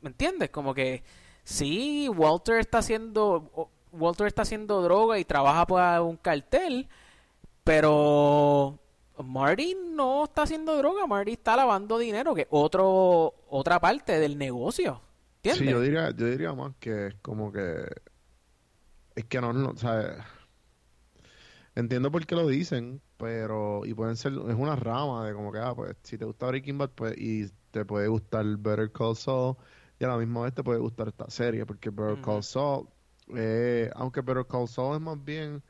[0.00, 0.50] ¿Me entiendes?
[0.50, 1.02] Como que
[1.42, 6.88] sí, Walter está haciendo, Walter está haciendo droga y trabaja para un cartel,
[7.62, 8.78] pero
[9.22, 15.00] Marty no está haciendo droga, Marty está lavando dinero, que otro, otra parte del negocio.
[15.36, 15.66] ¿Entiendes?
[15.66, 17.86] Sí, yo diría, yo diría más que es como que
[19.14, 19.74] es que no, no,
[21.74, 25.58] entiendo por qué lo dicen, pero y pueden ser es una rama de como que
[25.58, 29.56] ah, pues si te gusta Breaking Bad pues y te puede gustar Better Call Saul
[29.98, 32.42] y a la misma vez te puede gustar esta serie porque Better Call.
[32.42, 32.88] Saul
[33.34, 35.62] eh, aunque Better Call Saul es más bien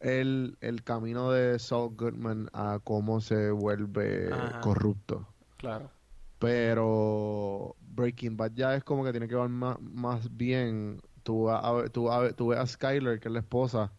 [0.00, 4.60] el, el camino de Saul Goodman a cómo se vuelve Ajá.
[4.60, 5.26] corrupto.
[5.58, 5.90] Claro.
[6.38, 11.00] Pero Breaking Bad ya es como que tiene que ver más, más bien.
[11.22, 13.92] Tú, a- a- tú, a- tú ves a Skyler, que es la esposa,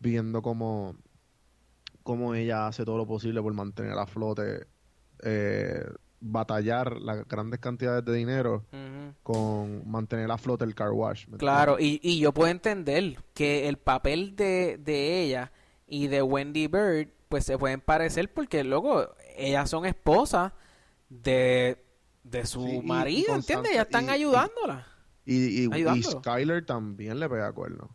[0.00, 0.96] viendo cómo,
[2.02, 4.66] cómo ella hace todo lo posible por mantener a flote,
[5.22, 5.84] eh,
[6.20, 8.64] batallar las grandes cantidades de dinero
[9.22, 11.26] con mantener a flote el car wash.
[11.28, 15.52] ¿me Claro, y, y yo puedo entender que el papel de, de ella
[15.86, 20.52] y de Wendy Bird, pues se pueden parecer porque, luego, ellas son esposas
[21.08, 21.84] de,
[22.24, 23.72] de su Sí, marido, ¿entiendes?
[23.72, 24.86] Ellas están y- ayudándola.
[25.24, 26.02] Y, y.
[26.02, 27.94] Skyler también le pega cuerno.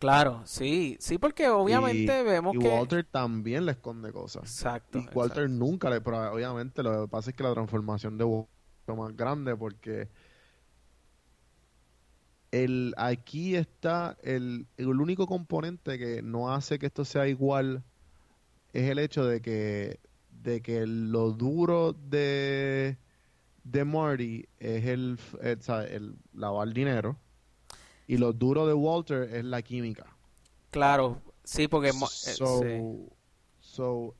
[0.00, 2.68] Claro, sí, sí, porque obviamente Y- vemos y que...
[2.68, 4.44] Walter también le esconde cosas.
[4.44, 4.98] Exacto.
[4.98, 5.48] Y Walter exacto.
[5.48, 8.50] nunca le, pero obviamente lo que pasa es que la transformación de Walter
[8.86, 10.08] fue más grande porque
[12.50, 17.84] el aquí está el, el único componente que no hace que esto sea igual
[18.72, 22.96] es el hecho de que de que lo duro de
[23.64, 27.18] de Marty es el, el, sea, el lavar dinero
[28.10, 30.04] y lo duro de Walter es la química.
[30.70, 31.90] Claro, sí, porque...
[31.90, 33.08] eh, So, sí.
[33.60, 34.16] so,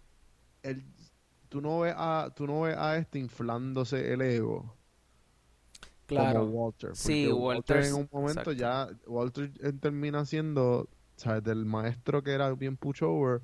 [0.62, 0.84] el,
[1.48, 4.76] tú no ves a, tú no ves a este inflándose el ego
[6.06, 6.40] Claro.
[6.46, 6.94] como Walter.
[6.94, 8.52] Sí, porque Walter en un momento exacto.
[8.52, 11.42] ya, Walter termina siendo, ¿sabes?
[11.42, 13.42] Del maestro que era bien pushover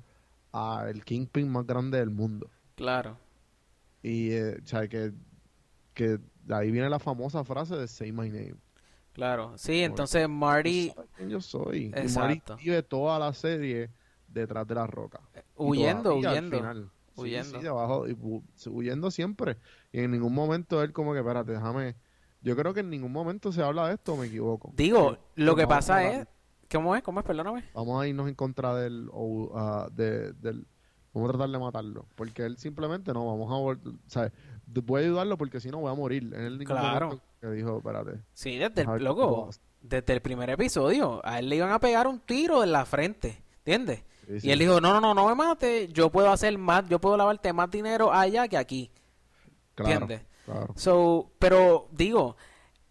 [0.53, 2.49] a el kingpin más grande del mundo.
[2.75, 3.17] Claro.
[4.01, 4.89] Y, eh, ¿sabes?
[4.89, 5.13] Que,
[5.93, 6.19] que
[6.49, 8.55] ahí viene la famosa frase de Say My Name.
[9.17, 10.93] Claro, sí, entonces Marty
[11.27, 11.85] yo soy.
[11.85, 12.53] Y Exacto.
[12.53, 13.89] Marty vive toda la serie
[14.27, 15.19] detrás de la roca.
[15.35, 16.91] Y huyendo, huyendo, final.
[17.15, 17.57] Sí, huyendo.
[17.57, 18.15] sí, de abajo, y
[18.69, 19.57] huyendo siempre.
[19.91, 21.95] Y en ningún momento él como que, espérate, déjame...
[22.43, 24.71] Yo creo que en ningún momento se habla de esto, o me equivoco.
[24.77, 26.27] Digo, lo que pasa es...
[26.71, 27.01] ¿Cómo es?
[27.01, 27.25] ¿Cómo es?
[27.25, 27.63] Perdóname.
[27.73, 29.09] Vamos a irnos en contra del...
[29.11, 30.67] o, ah, de- del
[31.11, 32.05] vamos a tratar de matarlo.
[32.15, 33.79] Porque él simplemente no, vamos a...
[34.05, 34.31] ¿sabes?
[34.67, 36.23] De- Voy a ayudarlo porque si no voy a morir.
[36.25, 37.19] Ningún Claro.
[37.39, 38.19] Que dijo, espérate.
[38.33, 39.49] Sí, desde el, loco,
[39.81, 43.43] desde el primer episodio, a él le iban a pegar un tiro en la frente,
[43.59, 44.03] ¿entiendes?
[44.39, 46.99] Sí, Y él dijo, no, no, no, no me mates, yo puedo hacer más, yo
[46.99, 48.91] puedo lavarte más dinero allá que aquí,
[49.75, 50.27] Claro, ¿entiendes?
[50.45, 50.73] claro.
[50.75, 52.35] So, pero digo,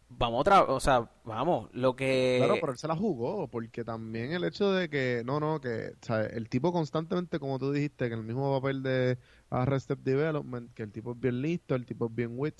[0.09, 2.37] vamos otra, o sea, vamos, lo que...
[2.39, 5.95] Claro, pero él se la jugó, porque también el hecho de que, no, no, que,
[6.01, 6.33] ¿sabes?
[6.33, 9.19] El tipo constantemente, como tú dijiste, que en el mismo papel de
[9.51, 12.55] Arrested Development, que el tipo es bien listo, el tipo es bien wit,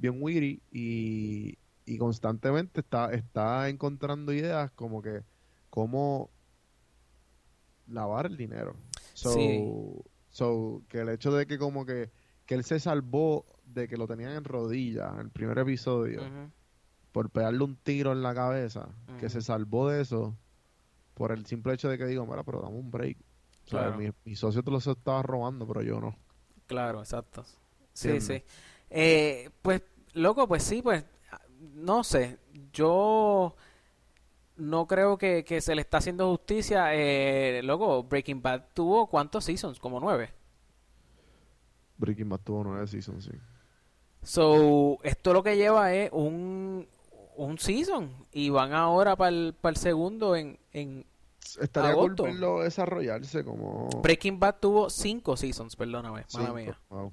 [0.00, 5.22] bien witty, y, y constantemente está, está encontrando ideas como que,
[5.68, 6.30] cómo
[7.88, 8.74] lavar el dinero.
[9.14, 9.68] So, Sí.
[10.30, 12.10] so, que el hecho de que como que,
[12.46, 16.22] que él se salvó de que lo tenían en rodillas en el primer episodio
[17.12, 18.88] por pegarle un tiro en la cabeza,
[19.18, 20.36] que se salvó de eso
[21.14, 23.18] por el simple hecho de que digo, mira, pero dame un break.
[23.18, 23.98] O sea, Claro.
[23.98, 26.16] mi, mi socio te lo estaba robando, pero yo no.
[26.66, 27.44] Claro, exacto.
[27.92, 28.24] Sí, ¿Entiendes?
[28.48, 28.54] sí.
[28.90, 29.82] Eh, pues,
[30.12, 31.04] loco, pues sí, pues,
[31.74, 32.38] no sé,
[32.72, 33.54] yo
[34.56, 36.94] no creo que, que se le está haciendo justicia.
[36.94, 40.30] Eh, loco, Breaking Bad tuvo cuántos seasons, como nueve.
[41.96, 43.32] Breaking Bad tuvo nueve seasons, sí.
[44.22, 46.86] So, esto lo que lleva es un,
[47.36, 51.06] un season y van ahora para el, segundo en, en
[51.58, 52.22] Estaría cool Agosto.
[52.24, 53.88] verlo desarrollarse como...
[54.02, 56.78] Breaking Bad tuvo cinco seasons, perdóname, mala mía.
[56.90, 57.12] Wow.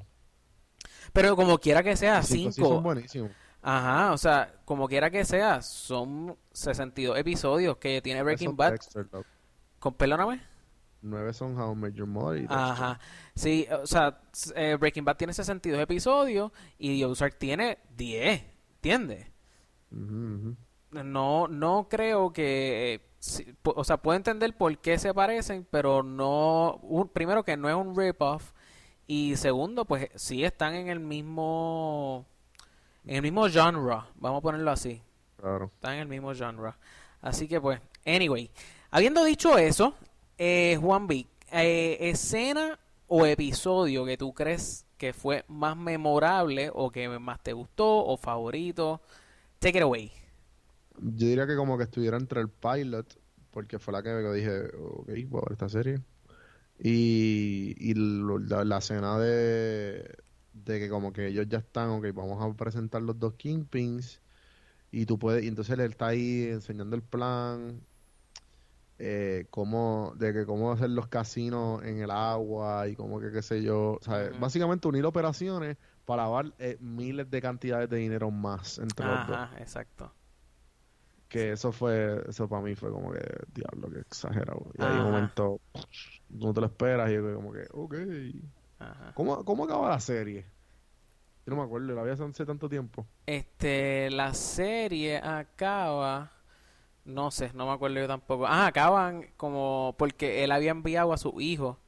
[1.13, 3.31] Pero como quiera que sea, Cinco sí cinco, son buenísimos.
[3.61, 8.71] Ajá, o sea, como quiera que sea, son 62 episodios que tiene Breaking Bad.
[8.71, 9.07] Dexter.
[9.79, 10.41] Con, perdóname.
[11.01, 12.47] Nueve son How I Met Your Mother y.
[12.49, 12.99] Ajá.
[13.35, 14.19] Sí, o sea,
[14.55, 18.43] eh, Breaking Bad tiene 62 episodios y The Ozark tiene 10,
[18.75, 19.27] ¿entiendes?
[20.91, 23.01] No, no creo que, eh,
[23.63, 27.75] o sea, puedo entender por qué se parecen, pero no, un- primero que no es
[27.75, 28.53] un rip-off
[29.07, 32.25] y segundo, pues sí están en el mismo,
[33.05, 35.01] en el mismo genre, vamos a ponerlo así.
[35.37, 35.71] Claro.
[35.73, 36.73] Están en el mismo genre.
[37.21, 38.51] Así que pues, anyway,
[38.91, 39.95] habiendo dicho eso,
[40.37, 42.77] eh, Juan B, eh, escena
[43.07, 48.17] o episodio que tú crees que fue más memorable o que más te gustó o
[48.17, 49.01] favorito,
[49.59, 50.11] take it away.
[50.99, 53.19] Yo diría que como que estuviera entre el pilot,
[53.51, 56.01] porque fue la que yo dije, ok, voy a ver esta serie.
[56.79, 60.15] Y, y la, la escena de,
[60.53, 64.21] de que como que ellos ya están, ok, vamos a presentar los dos Kingpins.
[64.91, 67.81] Y tú puedes, y entonces él está ahí enseñando el plan,
[68.99, 73.41] eh, cómo, de que cómo hacer los casinos en el agua y cómo que qué
[73.41, 73.99] sé yo.
[74.39, 79.37] Básicamente unir operaciones para lavar eh, miles de cantidades de dinero más entre los dos.
[79.37, 80.13] Ajá, exacto.
[81.27, 83.19] Que eso fue, eso para mí fue como que,
[83.53, 84.71] diablo, que exagerado.
[84.77, 85.03] Y ahí Ajá.
[85.03, 85.59] un momento,
[86.29, 87.95] no te lo esperas y yo como que, ok.
[88.79, 89.11] Ajá.
[89.13, 90.45] ¿Cómo, cómo acaba la serie?
[91.45, 93.05] Yo no me acuerdo, la había hace tanto tiempo.
[93.25, 96.31] Este, la serie acaba,
[97.05, 98.47] No sé, no me acuerdo yo tampoco.
[98.47, 101.79] Ah, acaban como porque él había enviado a su hijo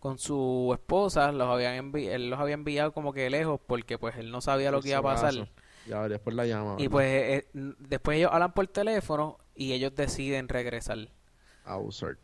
[0.00, 4.16] con su esposa, los habían envi- él los había enviado como que lejos porque pues
[4.16, 5.48] él no sabía lo que iba a pasar.
[5.86, 6.76] Ya, después la llama.
[6.78, 10.98] Y pues eh, después ellos hablan por teléfono y ellos deciden regresar
[11.64, 12.18] A Ozark.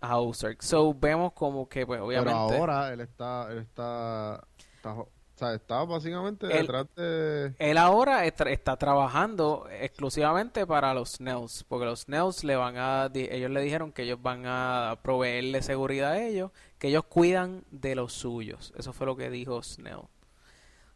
[0.00, 0.62] a Ozark.
[0.62, 4.44] So vemos como que pues obviamente Pero ahora él está, él está,
[4.76, 7.54] está, o sea, está básicamente Él- detrás de...
[7.58, 13.10] Él ahora está, está trabajando exclusivamente para los Snells, porque los Snells le van a,
[13.14, 17.94] ellos le dijeron que ellos van a proveerle seguridad a ellos, que ellos cuidan de
[17.94, 18.72] los suyos.
[18.76, 20.02] Eso fue lo que dijo Snell.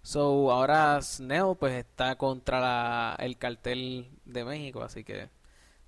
[0.08, 5.28] So, ahora Snell pues está contra la, el cartel de México, así que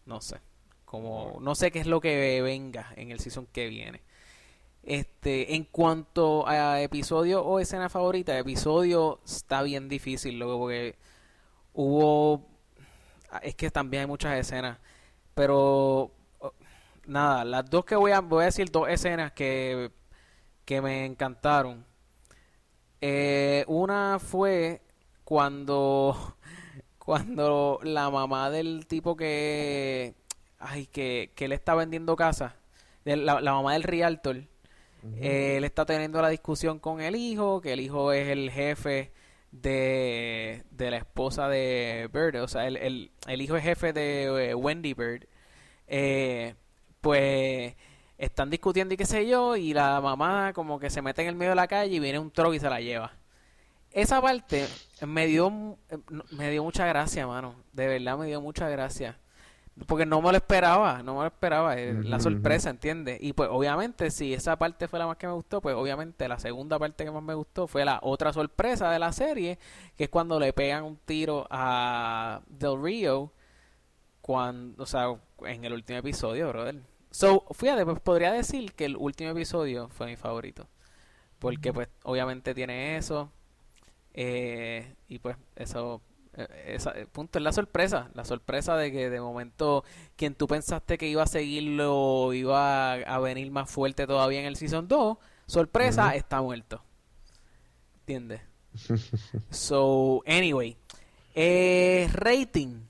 [0.05, 0.43] no sé,
[0.85, 4.03] como no sé qué es lo que venga en el season que viene.
[4.83, 10.97] Este, en cuanto a episodio o escena favorita, episodio está bien difícil, luego porque
[11.73, 12.47] hubo,
[13.41, 14.81] es que también hay muchas escenas,
[15.35, 16.13] pero
[17.07, 19.91] nada, las dos que voy a, voy a decir dos escenas que,
[20.67, 21.89] que me encantaron.
[23.01, 24.83] Eh, una fue
[25.25, 26.37] cuando,
[26.99, 30.15] cuando la mamá del tipo que,
[30.59, 32.57] ay, que, que le está vendiendo casa,
[33.05, 34.45] la, la mamá del realtor,
[35.21, 39.13] eh, él está teniendo la discusión con el hijo, que el hijo es el jefe
[39.51, 44.51] de, de la esposa de Bird, o sea, el, el, el hijo es jefe de
[44.51, 45.27] eh, Wendy Bird.
[45.87, 46.55] Eh,
[47.01, 47.75] pues
[48.21, 51.35] están discutiendo y qué sé yo, y la mamá como que se mete en el
[51.35, 53.13] medio de la calle y viene un truck y se la lleva.
[53.93, 54.69] Esa parte
[55.07, 55.51] me dio,
[56.31, 57.55] me dio mucha gracia, mano.
[57.73, 59.19] De verdad me dio mucha gracia.
[59.87, 63.19] Porque no me lo esperaba, no me lo esperaba, eh, la sorpresa, ¿entiendes?
[63.23, 66.39] Y pues obviamente si esa parte fue la más que me gustó, pues obviamente la
[66.39, 69.59] segunda parte que más me gustó fue la otra sorpresa de la serie,
[69.97, 73.33] que es cuando le pegan un tiro a Del Rio,
[74.21, 75.07] cuando, o sea,
[75.47, 76.90] en el último episodio, brother.
[77.11, 80.69] So, fíjate, pues podría decir que el último episodio fue mi favorito,
[81.39, 83.33] porque pues obviamente tiene eso,
[84.15, 86.01] eh, y pues eso
[86.37, 86.47] eh,
[86.77, 89.85] esa, el punto es la sorpresa, la sorpresa de que de momento
[90.17, 94.47] quien tú pensaste que iba a seguirlo iba a, a venir más fuerte todavía en
[94.47, 96.83] el Season 2, sorpresa, está muerto.
[98.01, 98.41] ¿Entiendes?
[99.51, 100.77] So, anyway,
[101.35, 102.90] eh, rating.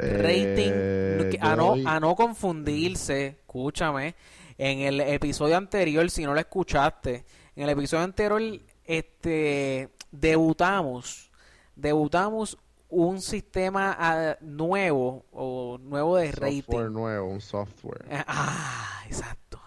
[0.00, 4.14] Rating, Eh, yo a, no, doy- a no confundirse, escúchame,
[4.58, 7.24] en el episodio anterior, si no lo escuchaste,
[7.56, 8.42] en el episodio anterior,
[8.84, 11.30] este, debutamos,
[11.76, 16.92] debutamos un sistema ah, nuevo o nuevo de software rating.
[16.92, 18.04] nuevo, un software.
[18.26, 19.60] Ah, exacto.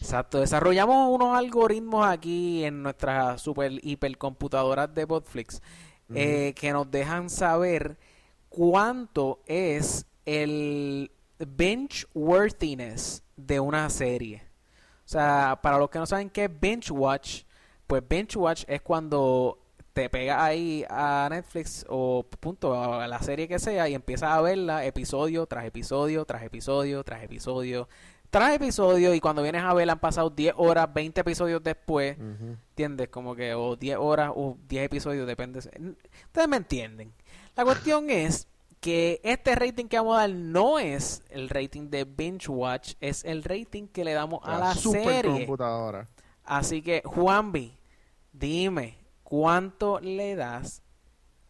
[0.00, 0.40] Exacto.
[0.40, 5.60] Desarrollamos unos algoritmos aquí en nuestras super hipercomputadoras de Botflix
[6.14, 7.98] eh, que nos dejan saber
[8.48, 14.42] cuánto es el bench worthiness de una serie.
[15.04, 17.44] O sea, para los que no saben qué es bench watch,
[17.86, 19.58] pues bench watch es cuando
[19.92, 24.40] te pegas ahí a Netflix o punto a la serie que sea y empiezas a
[24.40, 27.88] verla episodio tras episodio tras episodio tras episodio
[28.30, 32.16] tras episodio y cuando vienes a verla han pasado 10 horas, 20 episodios después.
[32.18, 33.08] ¿entiendes?
[33.08, 35.58] Como que o 10 horas o 10 episodios, depende.
[35.58, 37.12] Ustedes me entienden.
[37.58, 38.46] La cuestión es
[38.80, 43.24] que este rating que vamos a dar no es el rating de Binge Watch, es
[43.24, 45.00] el rating que le damos a la serie.
[45.02, 46.08] supercomputadora.
[46.44, 47.76] Así que, Juanvi,
[48.32, 50.84] dime, ¿cuánto le das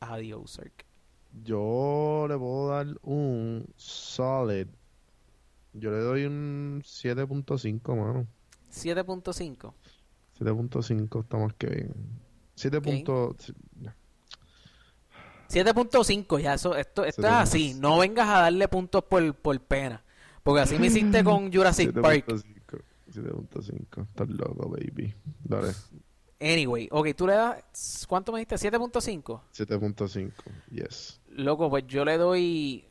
[0.00, 0.86] a The Ozark?
[1.44, 4.68] Yo le puedo dar un solid.
[5.74, 8.26] Yo le doy un 7.5, mano.
[8.72, 9.74] 7.5.
[10.40, 11.94] 7.5 está más que bien.
[12.54, 12.80] 7.
[12.80, 13.36] punto-
[15.48, 17.40] 7.5, ya eso, esto, esto es 7.5.
[17.40, 17.74] así.
[17.74, 20.04] No vengas a darle puntos por, por pena.
[20.42, 22.26] Porque así me hiciste con Jurassic Park.
[22.26, 22.82] 7.5.
[23.12, 24.06] 7.5.
[24.08, 25.14] Estás loco, baby.
[25.44, 25.72] Dale.
[26.40, 28.54] Anyway, ok, tú le das, ¿cuánto me diste?
[28.54, 29.40] 7.5.
[29.52, 30.32] 7.5.
[30.70, 31.20] Yes.
[31.30, 32.84] Loco, pues yo le doy.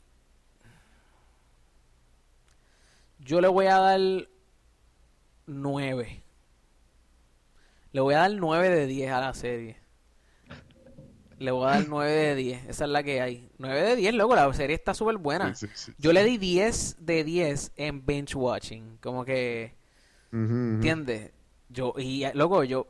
[3.20, 4.00] Yo le voy a dar
[5.46, 6.24] 9.
[7.94, 9.78] Le voy a dar 9 de 10 a la serie.
[11.40, 12.66] Le voy a dar 9 de 10.
[12.68, 13.50] Esa es la que hay.
[13.60, 14.36] 9 de 10, loco.
[14.36, 15.54] La serie está súper buena.
[15.54, 18.98] Sí, sí, sí, Yo le di 10 de 10 en binge watching.
[19.02, 19.76] Como que.
[20.32, 20.54] Ujú, ujú.
[20.54, 21.32] ¿Entiendes?
[21.70, 22.88] Yo, y loco, yo.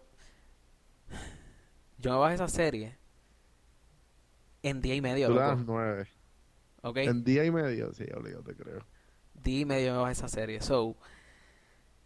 [1.97, 2.97] Yo me bajé esa serie
[4.63, 5.73] en día y medio, Tú le das loco.
[5.73, 6.07] 9.
[6.83, 6.97] ¿Ok?
[6.97, 8.85] En día y medio, sí, obligado, te creo.
[9.33, 10.61] Día y medio me bajé esa serie.
[10.61, 10.95] So.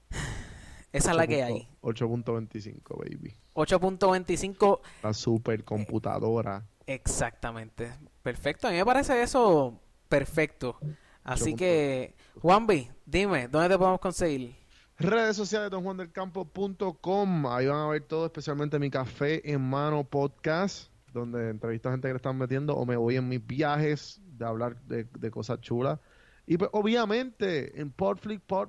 [0.91, 1.69] Esa es la que hay.
[1.81, 3.33] 8.25, baby.
[3.53, 6.63] 8.25 La supercomputadora.
[6.85, 7.91] exactamente.
[8.23, 8.67] Perfecto.
[8.67, 10.77] A mí me parece eso perfecto.
[11.23, 14.55] Así que, Juanvi, dime, ¿dónde te podemos conseguir?
[14.97, 17.47] Redes sociales donjuandelcampo.com.
[17.47, 22.07] Ahí van a ver todo, especialmente mi Café en Mano podcast, donde entrevisto a gente
[22.07, 25.59] que le están metiendo o me voy en mis viajes de hablar de, de cosas
[25.61, 25.99] chulas.
[26.51, 28.67] Y pues, obviamente, en Pod, Pod,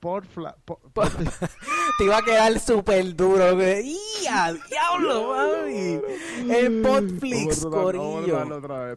[0.00, 1.50] Podfla- Pod- Podflix-
[1.98, 3.56] Te iba a quedar súper duro.
[3.56, 3.96] güey.
[4.22, 6.00] ¡Ya, diablo, mami!
[6.46, 8.96] Vamos a corillo.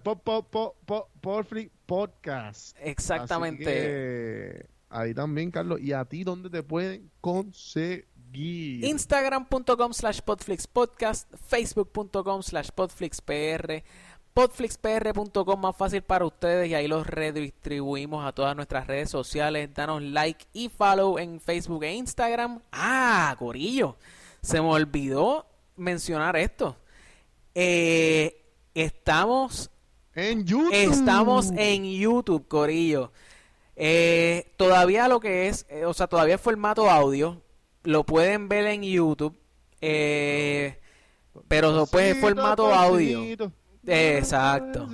[1.22, 2.78] Podflix Podcast.
[2.80, 3.64] Exactamente.
[3.64, 5.82] Que, ahí también, Carlos.
[5.82, 8.06] ¿Y a ti dónde te pueden conseguir?
[8.86, 13.84] Instagram.com slash podflixpodcast, Facebook.com slash podflixpr,
[14.34, 19.74] podflixpr.com más fácil para ustedes y ahí los redistribuimos a todas nuestras redes sociales.
[19.74, 22.62] Danos like y follow en Facebook e Instagram.
[22.72, 23.98] Ah, Corillo,
[24.42, 26.78] se me olvidó mencionar esto.
[27.54, 29.70] Eh, estamos
[30.16, 30.74] En YouTube.
[30.74, 33.12] Estamos en YouTube, Corillo.
[33.76, 37.42] Eh, todavía lo que es, eh, o sea, todavía el formato audio,
[37.84, 39.36] lo pueden ver en YouTube,
[39.80, 40.80] eh,
[41.48, 43.24] pero después Pasito, formato audio.
[43.86, 44.90] Exacto,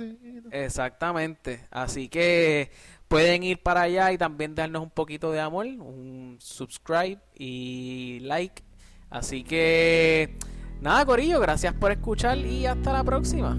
[0.50, 1.60] exactamente.
[1.70, 2.70] Así que
[3.08, 8.62] pueden ir para allá y también darnos un poquito de amor, un subscribe y like.
[9.10, 10.36] Así que,
[10.80, 13.58] nada, Corillo, gracias por escuchar y hasta la próxima.